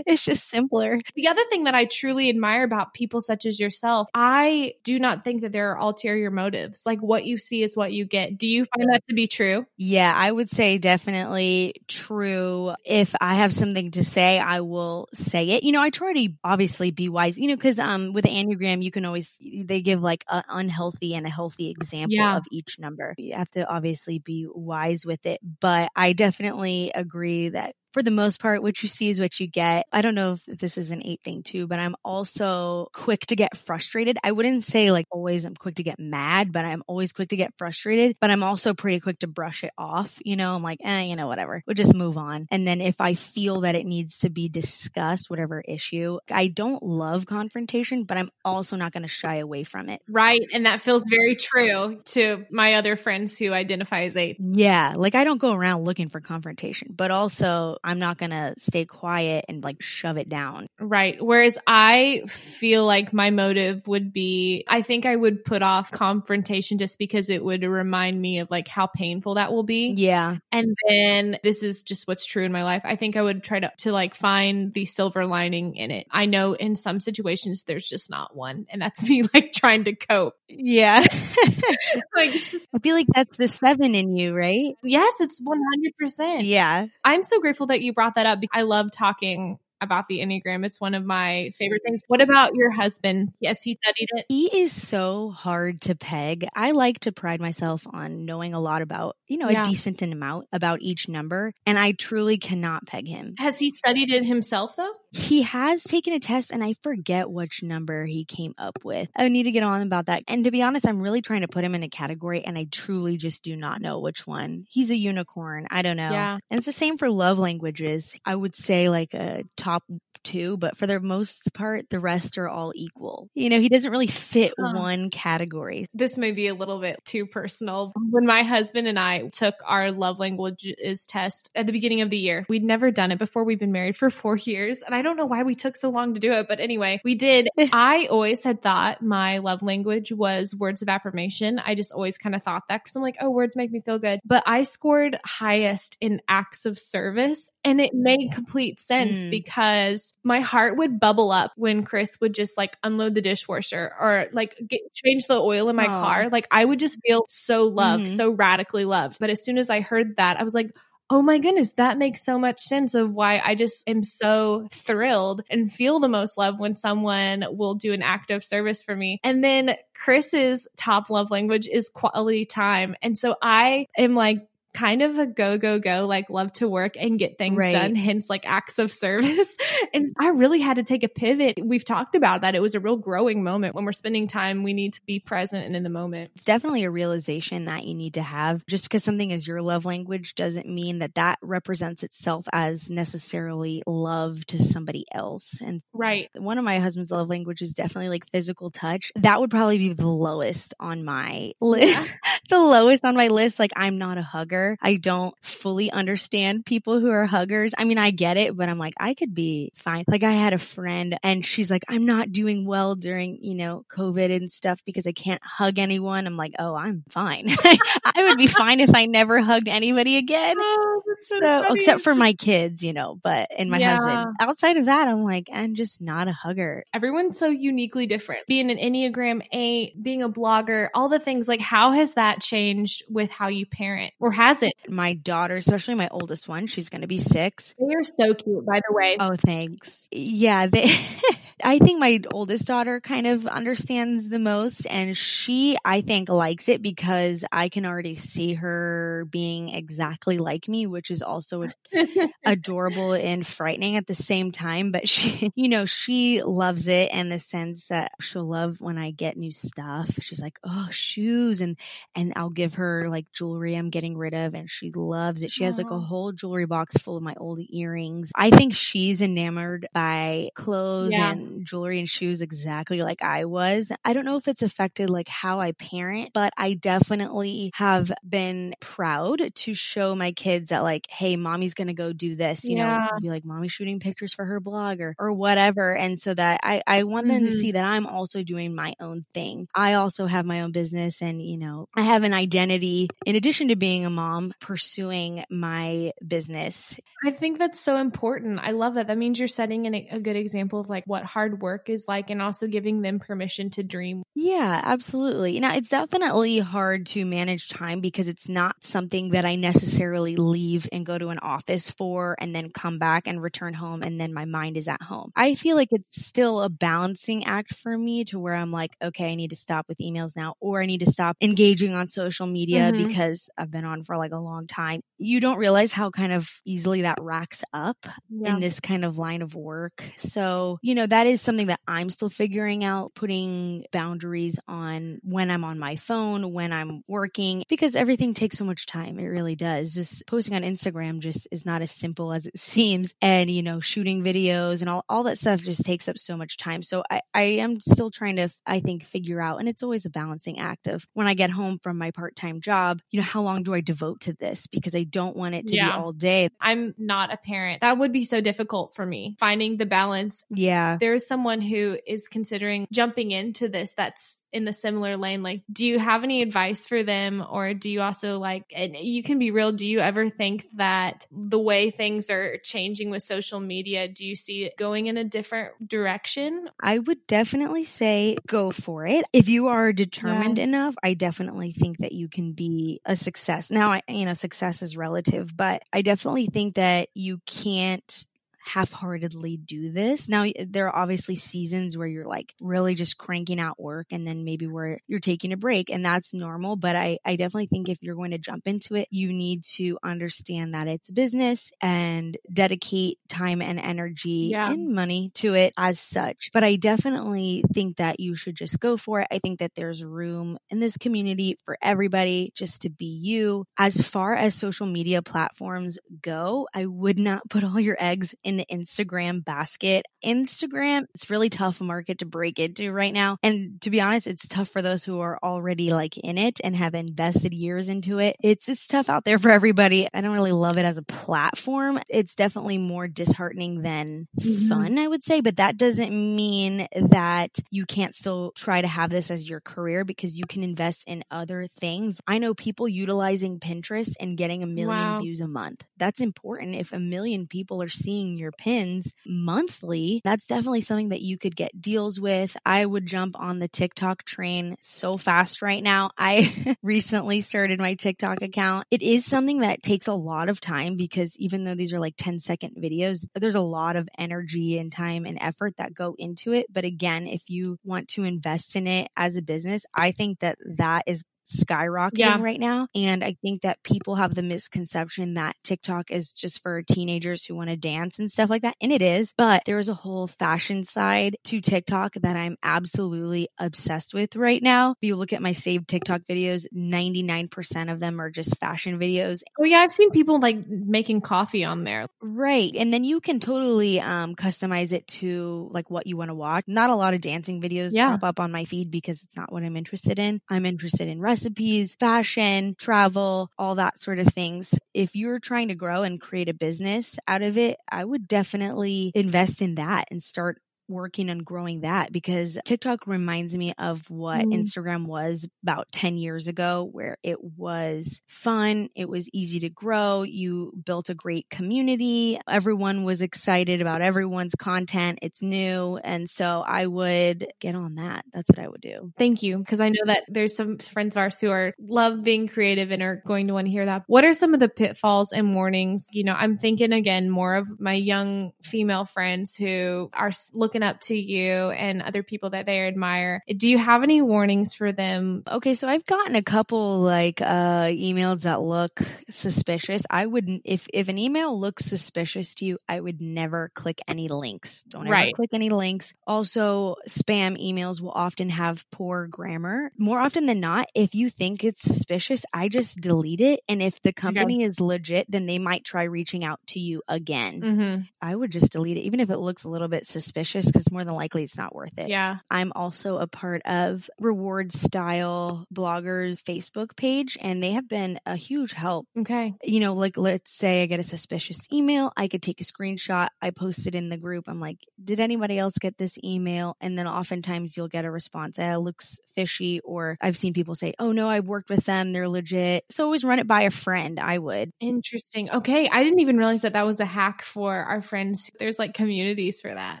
[0.04, 0.98] it's just simpler.
[1.14, 5.22] The other thing that I truly admire about people such as yourself, I do not
[5.22, 6.82] think that there are ulterior motives.
[6.84, 8.36] Like what you see is what you get.
[8.36, 9.64] Do you find that to be true?
[9.76, 12.74] Yeah, I would say definitely true.
[12.84, 15.62] If I have something to say, I will say it.
[15.62, 18.82] You know, I try to obviously be wise you know, because um, with the Enneagram,
[18.82, 22.36] you can always, they give like an unhealthy and a healthy example yeah.
[22.36, 23.14] of each number.
[23.18, 25.40] You have to obviously be wise with it.
[25.60, 29.48] But I definitely agree that for the most part, what you see is what you
[29.48, 29.84] get.
[29.92, 33.34] I don't know if this is an eight thing too, but I'm also quick to
[33.34, 34.18] get frustrated.
[34.22, 37.36] I wouldn't say like always I'm quick to get mad, but I'm always quick to
[37.36, 38.14] get frustrated.
[38.20, 40.16] But I'm also pretty quick to brush it off.
[40.24, 41.64] You know, I'm like, eh, you know, whatever.
[41.66, 42.46] We'll just move on.
[42.52, 46.80] And then if I feel that it needs to be discussed, whatever issue, I don't
[46.80, 50.02] love confrontation, but I'm also not going to shy away from it.
[50.08, 50.42] Right.
[50.52, 54.36] And that feels very true to my other friends who identify as eight.
[54.38, 54.94] Yeah.
[54.96, 58.84] Like I don't go around looking for confrontation, but also I'm not going to stay
[58.84, 60.66] quiet and like shove it down.
[60.78, 61.16] Right.
[61.18, 66.76] Whereas I feel like my motive would be I think I would put off confrontation
[66.76, 69.94] just because it would remind me of like how painful that will be.
[69.96, 70.36] Yeah.
[70.52, 72.82] And then this is just what's true in my life.
[72.84, 76.06] I think I would try to to like find the silver lining in it.
[76.10, 79.94] I know in some situations there's just not one and that's me like trying to
[79.94, 80.34] cope.
[80.46, 81.00] Yeah.
[82.14, 82.34] like
[82.74, 84.74] I feel like that's the 7 in you, right?
[84.82, 86.40] Yes, it's 100%.
[86.44, 86.86] Yeah.
[87.02, 88.40] I'm so grateful that you brought that up.
[88.52, 90.64] I love talking about the Enneagram.
[90.64, 92.02] It's one of my favorite things.
[92.08, 93.32] What about your husband?
[93.40, 94.26] Yes, he studied it.
[94.28, 96.46] He is so hard to peg.
[96.54, 99.60] I like to pride myself on knowing a lot about, you know, yeah.
[99.60, 103.34] a decent amount about each number, and I truly cannot peg him.
[103.38, 104.94] Has he studied it himself though?
[105.10, 109.08] He has taken a test and I forget which number he came up with.
[109.16, 110.22] I need to get on about that.
[110.28, 112.66] And to be honest, I'm really trying to put him in a category and I
[112.70, 114.64] truly just do not know which one.
[114.68, 115.66] He's a unicorn.
[115.70, 116.10] I don't know.
[116.10, 116.38] Yeah.
[116.50, 118.18] And it's the same for love languages.
[118.24, 119.84] I would say like a top
[120.22, 123.28] two, but for the most part, the rest are all equal.
[123.34, 124.72] You know, he doesn't really fit huh.
[124.74, 125.86] one category.
[125.94, 127.92] This may be a little bit too personal.
[128.10, 132.18] When my husband and I took our love languages test at the beginning of the
[132.18, 133.44] year, we'd never done it before.
[133.44, 134.82] We've been married for four years.
[134.82, 137.14] And I don't know why we took so long to do it, but anyway, we
[137.14, 137.48] did.
[137.72, 141.60] I always had thought my love language was words of affirmation.
[141.64, 143.98] I just always kind of thought that because I'm like, oh, words make me feel
[143.98, 144.20] good.
[144.24, 147.50] But I scored highest in acts of service.
[147.64, 149.30] And it made complete sense mm.
[149.30, 154.26] because my heart would bubble up when Chris would just like unload the dishwasher or
[154.32, 156.28] like get, change the oil in my car.
[156.28, 158.14] Like I would just feel so loved, mm-hmm.
[158.14, 159.18] so radically loved.
[159.18, 160.70] But as soon as I heard that, I was like,
[161.10, 165.42] oh my goodness, that makes so much sense of why I just am so thrilled
[165.48, 169.18] and feel the most love when someone will do an act of service for me.
[169.24, 172.94] And then Chris's top love language is quality time.
[173.02, 176.96] And so I am like, kind of a go, go, go, like love to work
[176.98, 177.72] and get things right.
[177.72, 179.56] done, hence like acts of service.
[179.94, 181.58] and I really had to take a pivot.
[181.64, 182.54] We've talked about that.
[182.54, 183.74] It was a real growing moment.
[183.74, 186.32] When we're spending time, we need to be present and in the moment.
[186.34, 188.64] It's definitely a realization that you need to have.
[188.66, 193.82] Just because something is your love language doesn't mean that that represents itself as necessarily
[193.86, 195.60] love to somebody else.
[195.60, 196.28] And right.
[196.36, 199.12] One of my husband's love languages is definitely like physical touch.
[199.16, 201.98] That would probably be the lowest on my list.
[201.98, 202.06] Yeah.
[202.50, 203.58] the lowest on my list.
[203.58, 204.57] Like I'm not a hugger.
[204.58, 204.78] Hugger.
[204.80, 207.74] I don't fully understand people who are huggers.
[207.76, 210.04] I mean, I get it, but I'm like, I could be fine.
[210.06, 213.84] Like I had a friend and she's like, I'm not doing well during, you know,
[213.90, 216.26] COVID and stuff because I can't hug anyone.
[216.26, 217.46] I'm like, oh, I'm fine.
[217.64, 220.56] I would be fine if I never hugged anybody again.
[220.58, 223.96] Oh, so, so except for my kids, you know, but and my yeah.
[223.96, 224.36] husband.
[224.40, 226.84] Outside of that, I'm like, I'm just not a hugger.
[226.92, 228.46] Everyone's so uniquely different.
[228.46, 233.04] Being an Enneagram 8, being a blogger, all the things like how has that changed
[233.08, 234.74] with how you parent or has it?
[234.88, 237.74] My daughter, especially my oldest one, she's going to be 6.
[237.78, 239.16] They are so cute, by the way.
[239.18, 240.08] Oh, thanks.
[240.10, 240.90] Yeah, they
[241.64, 246.68] I think my oldest daughter kind of understands the most and she I think likes
[246.68, 251.66] it because I can already see her being exactly like me, which is also
[252.44, 257.28] adorable and frightening at the same time, but she you know, she loves it in
[257.28, 260.10] the sense that she'll love when I get new stuff.
[260.20, 261.76] She's like, "Oh, shoes." And
[262.14, 265.50] and I'll give her like jewelry I'm getting rid and she loves it.
[265.50, 268.30] She has like a whole jewelry box full of my old earrings.
[268.34, 271.32] I think she's enamored by clothes yeah.
[271.32, 273.92] and jewelry and shoes exactly like I was.
[274.04, 278.74] I don't know if it's affected like how I parent, but I definitely have been
[278.80, 283.08] proud to show my kids that like, hey, mommy's gonna go do this, you yeah.
[283.12, 285.96] know, be like mommy shooting pictures for her blog or or whatever.
[285.96, 287.34] And so that I, I want mm-hmm.
[287.34, 287.60] them to mm-hmm.
[287.60, 289.66] see that I'm also doing my own thing.
[289.74, 293.68] I also have my own business and, you know, I have an identity in addition
[293.68, 294.27] to being a mom,
[294.60, 296.98] pursuing my business.
[297.24, 298.60] I think that's so important.
[298.62, 299.08] I love that.
[299.08, 302.30] That means you're setting an, a good example of like what hard work is like
[302.30, 304.22] and also giving them permission to dream.
[304.34, 305.58] Yeah, absolutely.
[305.60, 310.88] Now, it's definitely hard to manage time because it's not something that I necessarily leave
[310.92, 314.32] and go to an office for and then come back and return home and then
[314.32, 315.32] my mind is at home.
[315.34, 319.32] I feel like it's still a balancing act for me to where I'm like, okay,
[319.32, 322.46] I need to stop with emails now or I need to stop engaging on social
[322.46, 323.06] media mm-hmm.
[323.06, 325.00] because I've been on for like a long time.
[325.18, 327.96] You don't realize how kind of easily that racks up
[328.30, 328.54] yeah.
[328.54, 330.04] in this kind of line of work.
[330.16, 335.50] So, you know, that is something that I'm still figuring out, putting boundaries on when
[335.50, 339.18] I'm on my phone, when I'm working, because everything takes so much time.
[339.18, 339.94] It really does.
[339.94, 343.14] Just posting on Instagram just is not as simple as it seems.
[343.20, 346.56] And, you know, shooting videos and all, all that stuff just takes up so much
[346.56, 346.82] time.
[346.82, 350.10] So I, I am still trying to, I think, figure out, and it's always a
[350.10, 353.42] balancing act of when I get home from my part time job, you know, how
[353.42, 354.66] long do I devote to this?
[354.66, 355.90] Because I don't want it to yeah.
[355.90, 356.48] be all day.
[356.60, 357.80] I'm not a parent.
[357.80, 360.44] That would be so difficult for me, finding the balance.
[360.50, 360.96] Yeah.
[360.98, 365.86] There's someone who is considering jumping into this that's in the similar lane like do
[365.86, 367.44] you have any advice for them?
[367.48, 371.26] Or do you also like and you can be real do you ever think that
[371.30, 375.24] the way things are changing with social media do you see it going in a
[375.24, 376.68] different direction?
[376.80, 379.24] I would definitely say go for it.
[379.32, 380.64] If you are determined yeah.
[380.64, 383.70] enough i definitely think that you can be a success.
[383.70, 388.26] Now I, you know success is relative but i definitely think that you can't
[388.68, 390.28] half-heartedly do this.
[390.28, 394.44] Now there are obviously seasons where you're like really just cranking out work and then
[394.44, 398.02] maybe where you're taking a break and that's normal, but I I definitely think if
[398.02, 403.18] you're going to jump into it, you need to understand that it's business and dedicate
[403.28, 404.70] time and energy yeah.
[404.70, 406.50] and money to it as such.
[406.52, 409.28] But I definitely think that you should just go for it.
[409.30, 413.64] I think that there's room in this community for everybody just to be you.
[413.78, 418.57] As far as social media platforms go, I would not put all your eggs in
[418.70, 420.06] Instagram basket.
[420.24, 423.36] Instagram, it's really tough market to break into right now.
[423.42, 426.74] And to be honest, it's tough for those who are already like in it and
[426.76, 428.36] have invested years into it.
[428.42, 430.08] It's it's tough out there for everybody.
[430.12, 432.00] I don't really love it as a platform.
[432.08, 434.68] It's definitely more disheartening than mm-hmm.
[434.68, 439.10] fun, I would say, but that doesn't mean that you can't still try to have
[439.10, 442.20] this as your career because you can invest in other things.
[442.26, 445.20] I know people utilizing Pinterest and getting a million wow.
[445.20, 445.84] views a month.
[445.96, 446.74] That's important.
[446.74, 451.56] If a million people are seeing your pins monthly, that's definitely something that you could
[451.56, 452.56] get deals with.
[452.64, 456.10] I would jump on the TikTok train so fast right now.
[456.18, 458.86] I recently started my TikTok account.
[458.90, 462.14] It is something that takes a lot of time because even though these are like
[462.16, 466.52] 10 second videos, there's a lot of energy and time and effort that go into
[466.52, 466.66] it.
[466.72, 470.58] But again, if you want to invest in it as a business, I think that
[470.76, 472.40] that is skyrocketing yeah.
[472.40, 472.88] right now.
[472.94, 477.54] And I think that people have the misconception that TikTok is just for teenagers who
[477.54, 478.76] want to dance and stuff like that.
[478.80, 483.48] And it is, but there is a whole fashion side to TikTok that I'm absolutely
[483.58, 484.92] obsessed with right now.
[484.92, 489.42] If you look at my saved TikTok videos, 99% of them are just fashion videos.
[489.58, 492.08] Oh yeah, I've seen people like making coffee on there.
[492.20, 492.74] Right.
[492.74, 496.64] And then you can totally um, customize it to like what you want to watch.
[496.66, 498.10] Not a lot of dancing videos yeah.
[498.10, 500.40] pop up on my feed because it's not what I'm interested in.
[500.48, 504.74] I'm interested in recipes recipes, fashion, travel, all that sort of things.
[504.94, 509.12] If you're trying to grow and create a business out of it, I would definitely
[509.14, 514.40] invest in that and start working on growing that because TikTok reminds me of what
[514.40, 514.54] mm.
[514.54, 520.22] Instagram was about 10 years ago, where it was fun, it was easy to grow,
[520.22, 525.98] you built a great community, everyone was excited about everyone's content, it's new.
[525.98, 528.24] And so I would get on that.
[528.32, 529.12] That's what I would do.
[529.18, 529.58] Thank you.
[529.58, 533.02] Because I know that there's some friends of ours who are love being creative and
[533.02, 534.04] are going to want to hear that.
[534.06, 536.06] What are some of the pitfalls and warnings?
[536.12, 540.88] You know, I'm thinking again more of my young female friends who are looking looking
[540.88, 543.42] up to you and other people that they admire.
[543.56, 545.42] Do you have any warnings for them?
[545.50, 549.00] Okay, so I've gotten a couple like uh emails that look
[549.30, 550.02] suspicious.
[550.10, 554.28] I wouldn't if if an email looks suspicious to you, I would never click any
[554.28, 554.82] links.
[554.88, 555.34] Don't ever right.
[555.34, 556.12] click any links.
[556.26, 559.90] Also, spam emails will often have poor grammar.
[559.98, 563.60] More often than not, if you think it's suspicious, I just delete it.
[563.68, 564.64] And if the company okay.
[564.64, 567.60] is legit, then they might try reaching out to you again.
[567.60, 568.02] Mm-hmm.
[568.20, 571.04] I would just delete it, even if it looks a little bit suspicious because more
[571.04, 572.08] than likely it's not worth it.
[572.08, 572.38] Yeah.
[572.50, 578.36] I'm also a part of reward style bloggers Facebook page and they have been a
[578.36, 579.06] huge help.
[579.16, 579.54] Okay.
[579.62, 583.28] You know, like let's say I get a suspicious email, I could take a screenshot,
[583.40, 584.48] I post it in the group.
[584.48, 586.76] I'm like, did anybody else get this email?
[586.80, 590.74] And then oftentimes you'll get a response, eh, it looks fishy or I've seen people
[590.74, 593.70] say, "Oh no, I've worked with them, they're legit." So always run it by a
[593.70, 594.72] friend, I would.
[594.80, 595.50] Interesting.
[595.50, 598.50] Okay, I didn't even realize that that was a hack for our friends.
[598.58, 600.00] There's like communities for that.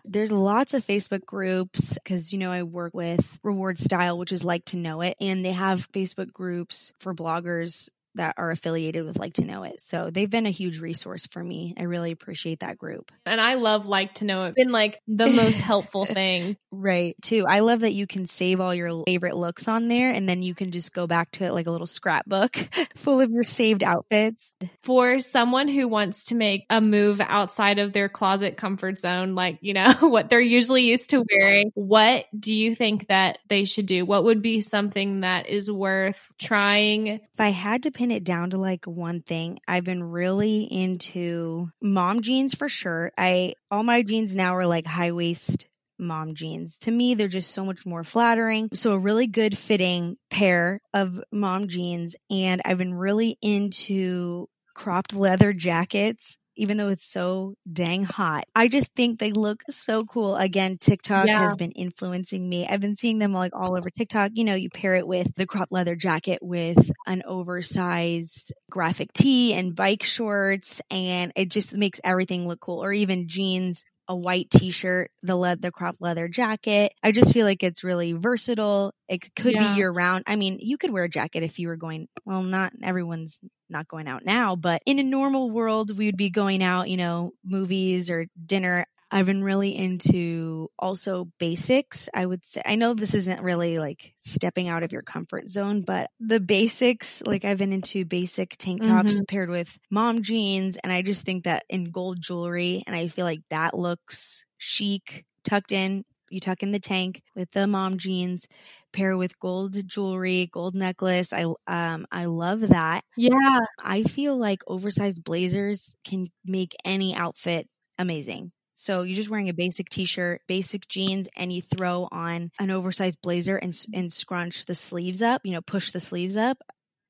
[0.04, 4.42] There's lots of Facebook groups because, you know, I work with Reward Style, which is
[4.42, 9.18] like to know it, and they have Facebook groups for bloggers that are affiliated with
[9.18, 9.80] Like to Know It.
[9.80, 11.74] So they've been a huge resource for me.
[11.78, 13.12] I really appreciate that group.
[13.24, 14.54] And I love Like to Know It.
[14.54, 16.56] Been like the most helpful thing.
[16.70, 17.44] Right, too.
[17.48, 20.54] I love that you can save all your favorite looks on there and then you
[20.54, 22.56] can just go back to it like a little scrapbook
[22.96, 24.54] full of your saved outfits.
[24.82, 29.58] For someone who wants to make a move outside of their closet comfort zone, like,
[29.60, 33.86] you know, what they're usually used to wearing, what do you think that they should
[33.86, 34.04] do?
[34.04, 37.06] What would be something that is worth trying?
[37.06, 41.70] If I had to pin it down to like one thing, I've been really into
[41.80, 43.12] mom jeans for sure.
[43.16, 45.66] I all my jeans now are like high waist
[45.98, 46.78] mom jeans.
[46.78, 48.68] To me, they're just so much more flattering.
[48.72, 55.12] So a really good fitting pair of mom jeans and I've been really into cropped
[55.12, 58.44] leather jackets even though it's so dang hot.
[58.54, 60.36] I just think they look so cool.
[60.36, 61.38] Again, TikTok yeah.
[61.40, 62.66] has been influencing me.
[62.66, 64.32] I've been seeing them like all over TikTok.
[64.34, 69.54] You know, you pair it with the crop leather jacket with an oversized graphic tee
[69.54, 72.82] and bike shorts, and it just makes everything look cool.
[72.82, 76.92] Or even jeans a white t-shirt, the leather, the crop leather jacket.
[77.02, 78.92] I just feel like it's really versatile.
[79.08, 79.72] It could yeah.
[79.72, 80.24] be year round.
[80.26, 83.86] I mean, you could wear a jacket if you were going, well, not everyone's not
[83.86, 87.32] going out now, but in a normal world, we would be going out, you know,
[87.44, 92.08] movies or dinner I've been really into also basics.
[92.12, 95.82] I would say, I know this isn't really like stepping out of your comfort zone,
[95.82, 99.24] but the basics, like I've been into basic tank tops mm-hmm.
[99.24, 100.76] paired with mom jeans.
[100.76, 105.24] And I just think that in gold jewelry, and I feel like that looks chic,
[105.42, 106.04] tucked in.
[106.30, 108.46] You tuck in the tank with the mom jeans,
[108.92, 111.32] pair with gold jewelry, gold necklace.
[111.32, 113.02] I um I love that.
[113.16, 113.60] Yeah.
[113.82, 117.66] I feel like oversized blazers can make any outfit
[117.98, 118.52] amazing.
[118.80, 123.20] So you're just wearing a basic t-shirt, basic jeans, and you throw on an oversized
[123.20, 126.62] blazer and, and scrunch the sleeves up, you know, push the sleeves up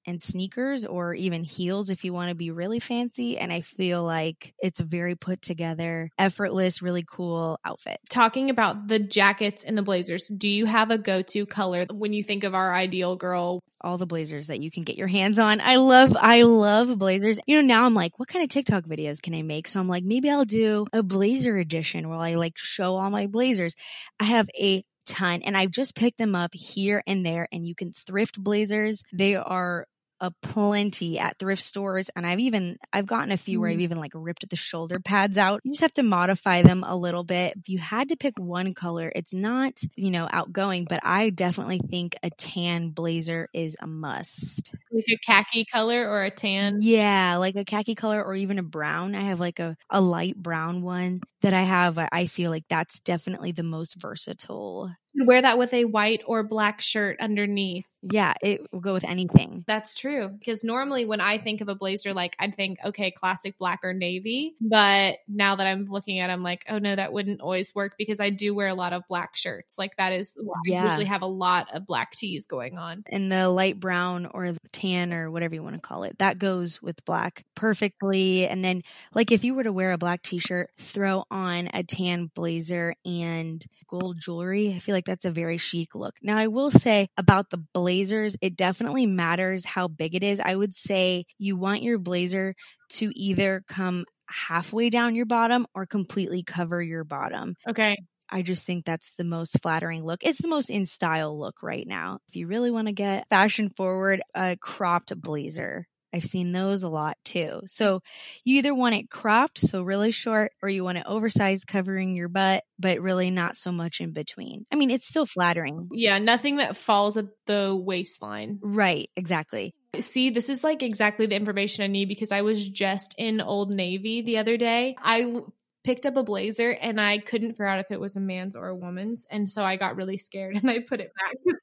[0.09, 3.39] and sneakers or even heels if you want to be really fancy.
[3.39, 8.01] And I feel like it's a very put together, effortless, really cool outfit.
[8.09, 12.15] Talking about the jackets and the blazers, do you have a go to color when
[12.15, 13.61] you think of our ideal girl?
[13.83, 15.61] All the blazers that you can get your hands on.
[15.61, 17.39] I love, I love blazers.
[17.47, 19.69] You know, now I'm like, what kind of TikTok videos can I make?
[19.69, 23.27] So I'm like, maybe I'll do a blazer edition where I like show all my
[23.27, 23.75] blazers.
[24.19, 27.75] I have a ton and I've just picked them up here and there and you
[27.75, 29.03] can thrift blazers.
[29.13, 29.87] They are
[30.21, 33.83] a plenty at thrift stores and I've even I've gotten a few where I've mm.
[33.83, 35.61] even like ripped the shoulder pads out.
[35.65, 37.55] You just have to modify them a little bit.
[37.57, 41.79] If you had to pick one color, it's not, you know, outgoing, but I definitely
[41.79, 44.75] think a tan blazer is a must.
[44.93, 46.79] Like a khaki color or a tan?
[46.81, 49.15] Yeah, like a khaki color or even a brown.
[49.15, 51.99] I have like a, a light brown one that I have.
[51.99, 54.91] I feel like that's definitely the most versatile.
[55.15, 59.65] Wear that with a white or black shirt underneath Yeah, it will go with anything.
[59.67, 60.29] That's true.
[60.29, 63.93] Because normally when I think of a blazer, like I'd think, okay, classic black or
[63.93, 64.55] navy.
[64.61, 67.95] But now that I'm looking at it, I'm like, oh no, that wouldn't always work
[67.99, 69.79] because I do wear a lot of black shirts.
[69.79, 70.83] Like that is, yeah.
[70.83, 73.05] I usually have a lot of black tees going on.
[73.11, 76.39] And the light brown or the tan or whatever you want to call it, that
[76.39, 78.47] goes with black perfectly.
[78.47, 78.83] And then,
[79.15, 82.95] like, if you were to wear a black t shirt, throw on a tan blazer
[83.05, 86.15] and gold jewelry, I feel like that's a very chic look.
[86.23, 87.59] Now, I will say about the
[87.89, 90.41] blazers, it definitely matters how big it is.
[90.41, 92.55] I would say you want your blazer
[92.91, 97.55] to either come halfway down your bottom or completely cover your bottom.
[97.67, 97.97] Okay.
[98.29, 100.21] I just think that's the most flattering look.
[100.23, 102.19] It's the most in style look right now.
[102.29, 106.89] If you really want to get fashion forward, a cropped blazer I've seen those a
[106.89, 107.61] lot too.
[107.67, 108.01] So
[108.45, 112.29] you either want it cropped, so really short, or you want it oversized covering your
[112.29, 114.67] butt, but really not so much in between.
[114.73, 115.89] I mean, it's still flattering.
[115.93, 118.59] Yeah, nothing that falls at the waistline.
[118.63, 119.75] Right, exactly.
[119.99, 123.73] See, this is like exactly the information I need because I was just in Old
[123.73, 124.97] Navy the other day.
[125.03, 125.41] I
[125.85, 128.69] picked up a blazer and I couldn't figure out if it was a man's or
[128.69, 129.27] a woman's.
[129.31, 131.55] And so I got really scared and I put it back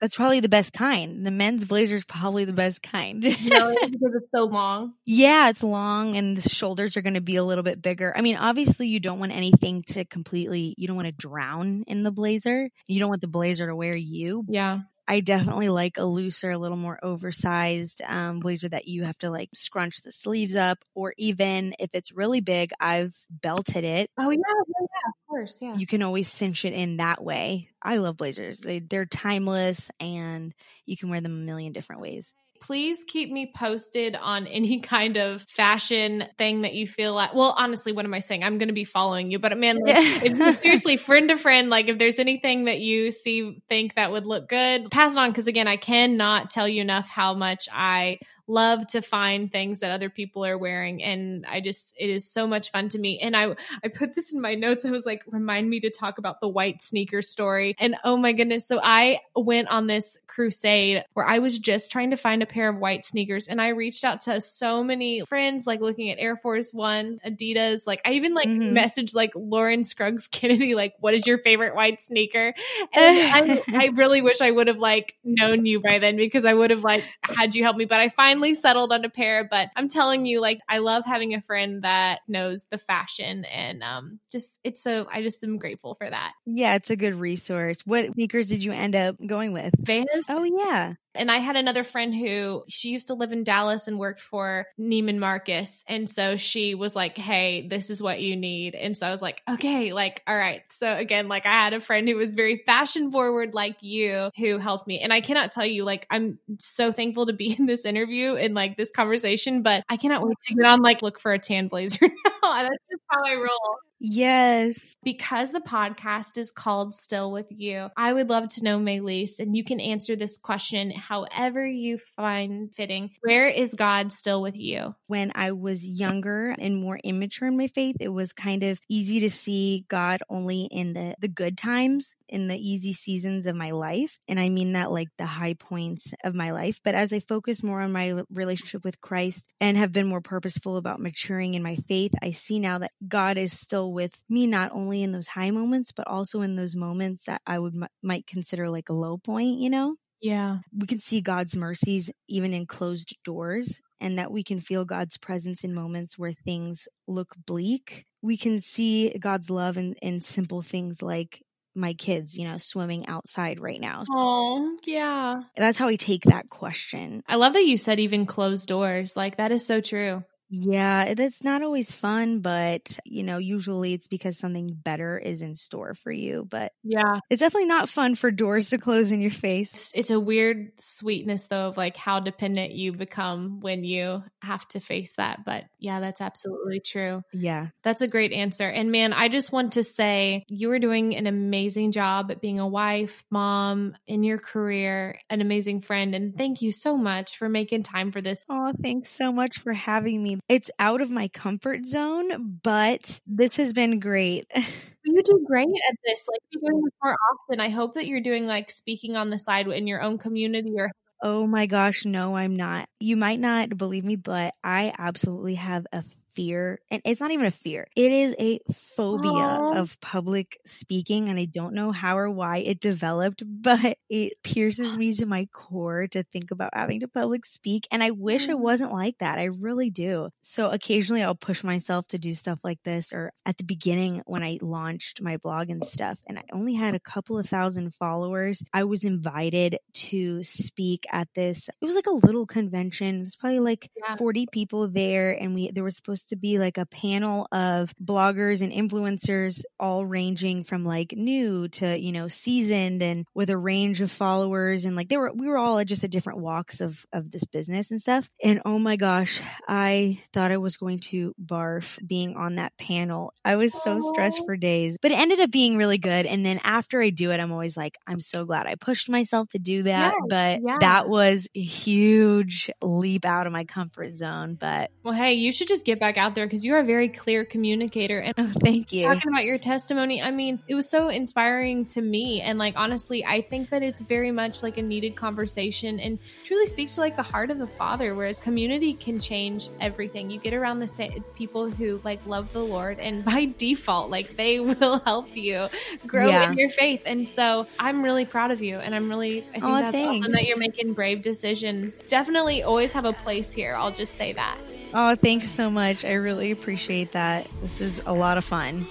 [0.00, 1.24] that's probably the best kind.
[1.24, 3.24] The men's blazer is probably the best kind.
[3.24, 3.90] really?
[3.90, 4.94] Because it's so long.
[5.06, 8.12] Yeah, it's long and the shoulders are going to be a little bit bigger.
[8.16, 12.02] I mean, obviously, you don't want anything to completely, you don't want to drown in
[12.02, 12.68] the blazer.
[12.86, 14.44] You don't want the blazer to wear you.
[14.48, 14.80] Yeah.
[15.08, 19.30] I definitely like a looser, a little more oversized um, blazer that you have to
[19.30, 24.10] like scrunch the sleeves up, or even if it's really big, I've belted it.
[24.18, 25.76] Oh yeah, yeah, course, yeah.
[25.76, 27.68] You can always cinch it in that way.
[27.82, 32.34] I love blazers; they they're timeless, and you can wear them a million different ways
[32.60, 37.34] please keep me posted on any kind of fashion thing that you feel like.
[37.34, 38.44] Well, honestly, what am I saying?
[38.44, 41.88] I'm going to be following you, but man, like, if, seriously, friend to friend, like
[41.88, 45.32] if there's anything that you see, think that would look good, pass it on.
[45.32, 48.18] Cause again, I cannot tell you enough how much I
[48.48, 52.46] love to find things that other people are wearing and I just it is so
[52.46, 53.18] much fun to me.
[53.20, 54.84] And I I put this in my notes.
[54.84, 57.74] I was like remind me to talk about the white sneaker story.
[57.78, 62.10] And oh my goodness, so I went on this crusade where I was just trying
[62.10, 65.66] to find a pair of white sneakers and I reached out to so many friends
[65.66, 68.76] like looking at Air Force 1s, Adidas, like I even like mm-hmm.
[68.76, 72.54] messaged like Lauren Scruggs Kennedy like what is your favorite white sneaker?
[72.92, 76.54] And I, I really wish I would have like known you by then because I
[76.54, 79.44] would have like had you help me, but I finally finally settled on a pair.
[79.44, 83.82] But I'm telling you, like, I love having a friend that knows the fashion and
[83.82, 86.32] um, just it's so I just am grateful for that.
[86.44, 87.78] Yeah, it's a good resource.
[87.84, 89.72] What sneakers did you end up going with?
[89.78, 90.26] Vans.
[90.28, 90.94] Oh yeah.
[91.16, 94.66] And I had another friend who she used to live in Dallas and worked for
[94.78, 95.84] Neiman Marcus.
[95.88, 98.74] And so she was like, Hey, this is what you need.
[98.74, 100.62] And so I was like, Okay, like, all right.
[100.70, 104.58] So again, like I had a friend who was very fashion forward like you who
[104.58, 105.00] helped me.
[105.00, 108.54] And I cannot tell you, like, I'm so thankful to be in this interview and
[108.54, 111.68] like this conversation, but I cannot wait to get on like look for a tan
[111.68, 112.06] blazer
[112.42, 112.62] now.
[112.62, 113.78] That's just how I roll.
[113.98, 114.94] Yes.
[115.02, 119.56] Because the podcast is called Still With You, I would love to know, Maylise, and
[119.56, 123.10] you can answer this question however you find fitting.
[123.22, 124.94] Where is God still with you?
[125.06, 129.20] When I was younger and more immature in my faith, it was kind of easy
[129.20, 133.70] to see God only in the, the good times, in the easy seasons of my
[133.70, 134.18] life.
[134.28, 136.80] And I mean that like the high points of my life.
[136.84, 140.76] But as I focus more on my relationship with Christ and have been more purposeful
[140.76, 144.70] about maturing in my faith, I see now that God is still with me not
[144.72, 148.26] only in those high moments but also in those moments that I would m- might
[148.26, 149.96] consider like a low point, you know?
[150.20, 150.58] Yeah.
[150.76, 155.16] We can see God's mercies even in closed doors and that we can feel God's
[155.18, 158.04] presence in moments where things look bleak.
[158.22, 161.42] We can see God's love in, in simple things like
[161.74, 164.04] my kids, you know, swimming outside right now.
[164.10, 165.42] Oh, yeah.
[165.56, 167.22] That's how I take that question.
[167.28, 169.16] I love that you said even closed doors.
[169.16, 170.24] Like, that is so true.
[170.48, 175.54] Yeah, that's not always fun, but you know, usually it's because something better is in
[175.54, 176.46] store for you.
[176.48, 179.72] But yeah, it's definitely not fun for doors to close in your face.
[179.72, 184.66] It's, it's a weird sweetness, though, of like how dependent you become when you have
[184.68, 185.44] to face that.
[185.44, 187.22] But yeah, that's absolutely true.
[187.32, 188.68] Yeah, that's a great answer.
[188.68, 192.60] And man, I just want to say you are doing an amazing job at being
[192.60, 196.14] a wife, mom, in your career, an amazing friend.
[196.14, 198.44] And thank you so much for making time for this.
[198.48, 203.56] Oh, thanks so much for having me it's out of my comfort zone, but this
[203.56, 204.46] has been great.
[205.08, 206.26] You do great at this.
[206.28, 207.60] Like you're doing this more often.
[207.60, 210.90] I hope that you're doing like speaking on the side in your own community or
[211.22, 212.88] Oh my gosh, no, I'm not.
[212.98, 216.02] You might not believe me, but I absolutely have a
[216.36, 217.88] fear, and it's not even a fear.
[217.96, 219.78] It is a phobia Aww.
[219.78, 224.96] of public speaking, and I don't know how or why it developed, but it pierces
[224.98, 227.88] me to my core to think about having to public speak.
[227.90, 228.60] And I wish it mm.
[228.60, 229.38] wasn't like that.
[229.38, 230.28] I really do.
[230.42, 234.42] So occasionally I'll push myself to do stuff like this, or at the beginning when
[234.42, 238.62] I launched my blog and stuff, and I only had a couple of thousand followers,
[238.72, 241.70] I was invited to speak at this.
[241.80, 243.16] It was like a little convention.
[243.16, 244.16] It was probably like yeah.
[244.16, 248.62] 40 people there, and we there was supposed to be like a panel of bloggers
[248.62, 254.00] and influencers, all ranging from like new to you know seasoned, and with a range
[254.00, 257.30] of followers, and like they were we were all just at different walks of of
[257.30, 258.30] this business and stuff.
[258.42, 263.32] And oh my gosh, I thought I was going to barf being on that panel.
[263.44, 266.26] I was so stressed for days, but it ended up being really good.
[266.26, 269.48] And then after I do it, I'm always like, I'm so glad I pushed myself
[269.50, 270.14] to do that.
[270.14, 270.78] Yes, but yeah.
[270.80, 274.54] that was a huge leap out of my comfort zone.
[274.54, 277.44] But well, hey, you should just get back out there because you're a very clear
[277.44, 278.18] communicator.
[278.18, 279.02] And oh, thank you.
[279.02, 282.40] Talking about your testimony, I mean, it was so inspiring to me.
[282.40, 286.66] And like, honestly, I think that it's very much like a needed conversation and truly
[286.66, 290.30] speaks to like the heart of the Father, where community can change everything.
[290.30, 294.36] You get around the same people who like love the Lord, and by default, like
[294.36, 295.68] they will help you
[296.06, 296.50] grow yeah.
[296.50, 297.04] in your faith.
[297.06, 298.78] And so I'm really proud of you.
[298.78, 300.20] And I'm really, I think oh, that's thanks.
[300.20, 301.98] awesome that you're making brave decisions.
[302.08, 303.74] Definitely always have a place here.
[303.76, 304.58] I'll just say that.
[304.94, 306.04] Oh, thanks so much.
[306.04, 307.48] I really appreciate that.
[307.60, 308.86] This is a lot of fun.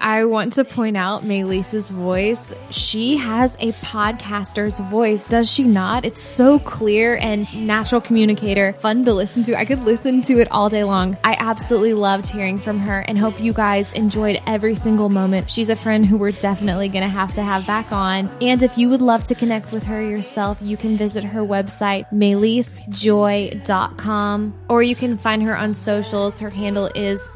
[0.00, 2.54] I want to point out Maylise's voice.
[2.70, 6.06] She has a podcaster's voice, does she not?
[6.06, 9.58] It's so clear and natural communicator, fun to listen to.
[9.58, 11.18] I could listen to it all day long.
[11.22, 15.50] I absolutely loved hearing from her and hope you guys enjoyed every single moment.
[15.50, 18.30] She's a friend who we're definitely going to have to have back on.
[18.40, 22.10] And if you would love to connect with her yourself, you can visit her website,
[22.10, 26.40] maylisejoy.com, or you can find her on socials.
[26.40, 27.28] Her handle is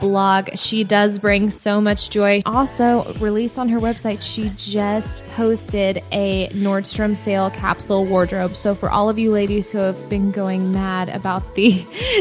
[0.00, 0.56] Blog.
[0.56, 2.42] She does bring so much joy.
[2.44, 8.54] Also, released on her website, she just posted a Nordstrom sale capsule wardrobe.
[8.54, 11.70] So, for all of you ladies who have been going mad about the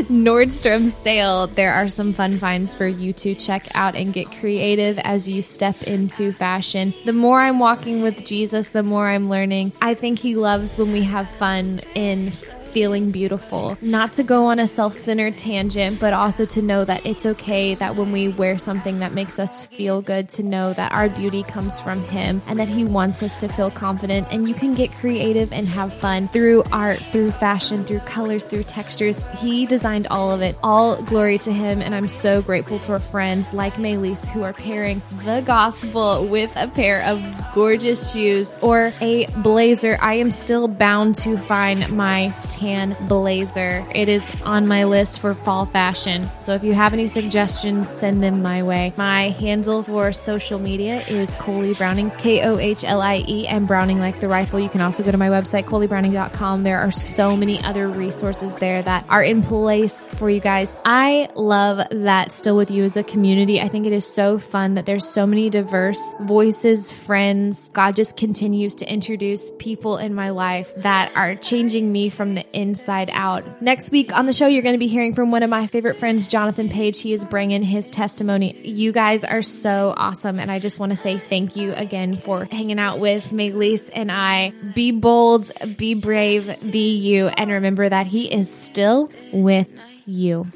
[0.07, 4.97] Nordstrom sale, there are some fun finds for you to check out and get creative
[4.99, 6.93] as you step into fashion.
[7.03, 9.73] The more I'm walking with Jesus, the more I'm learning.
[9.81, 12.31] I think he loves when we have fun in
[12.73, 13.77] feeling beautiful.
[13.81, 17.75] Not to go on a self centered tangent, but also to know that it's okay
[17.75, 21.43] that when we wear something that makes us feel good, to know that our beauty
[21.43, 24.27] comes from Him and that He wants us to feel confident.
[24.31, 28.63] And you can get creative and have fun through art, through fashion, through colors, through
[28.63, 29.23] textures.
[29.37, 30.57] He designed all of it.
[30.63, 31.79] All glory to Him.
[31.81, 36.67] And I'm so grateful for friends like Maylise who are pairing the gospel with a
[36.67, 37.21] pair of
[37.53, 39.95] gorgeous shoes or a blazer.
[40.01, 42.62] I am still bound to find my tan
[43.07, 43.85] blazer.
[43.93, 46.29] It is on my list for fall fashion.
[46.39, 48.93] So if you have any suggestions, send them my way.
[48.97, 53.67] My handle for social media is Kohlie Browning, K O H L I E, and
[53.67, 54.59] Browning like the rifle.
[54.59, 56.63] You can also go to my website, kohliebrowning.com.
[56.63, 60.73] There are so many other resources there that are in place for you guys.
[60.85, 63.59] I love that Still With You as a community.
[63.59, 67.69] I think it is so fun that there's so many diverse voices, friends.
[67.69, 72.45] God just continues to introduce people in my life that are changing me from the
[72.53, 73.61] inside out.
[73.61, 75.97] Next week on the show, you're going to be hearing from one of my favorite
[75.97, 77.01] friends, Jonathan Page.
[77.01, 78.59] He is bringing his testimony.
[78.67, 80.39] You guys are so awesome.
[80.39, 84.11] And I just want to say thank you again for hanging out with Maylise and
[84.11, 84.51] I.
[84.73, 87.27] Be bold, be brave, be you.
[87.27, 89.69] And remember that he is still with
[90.05, 90.47] you.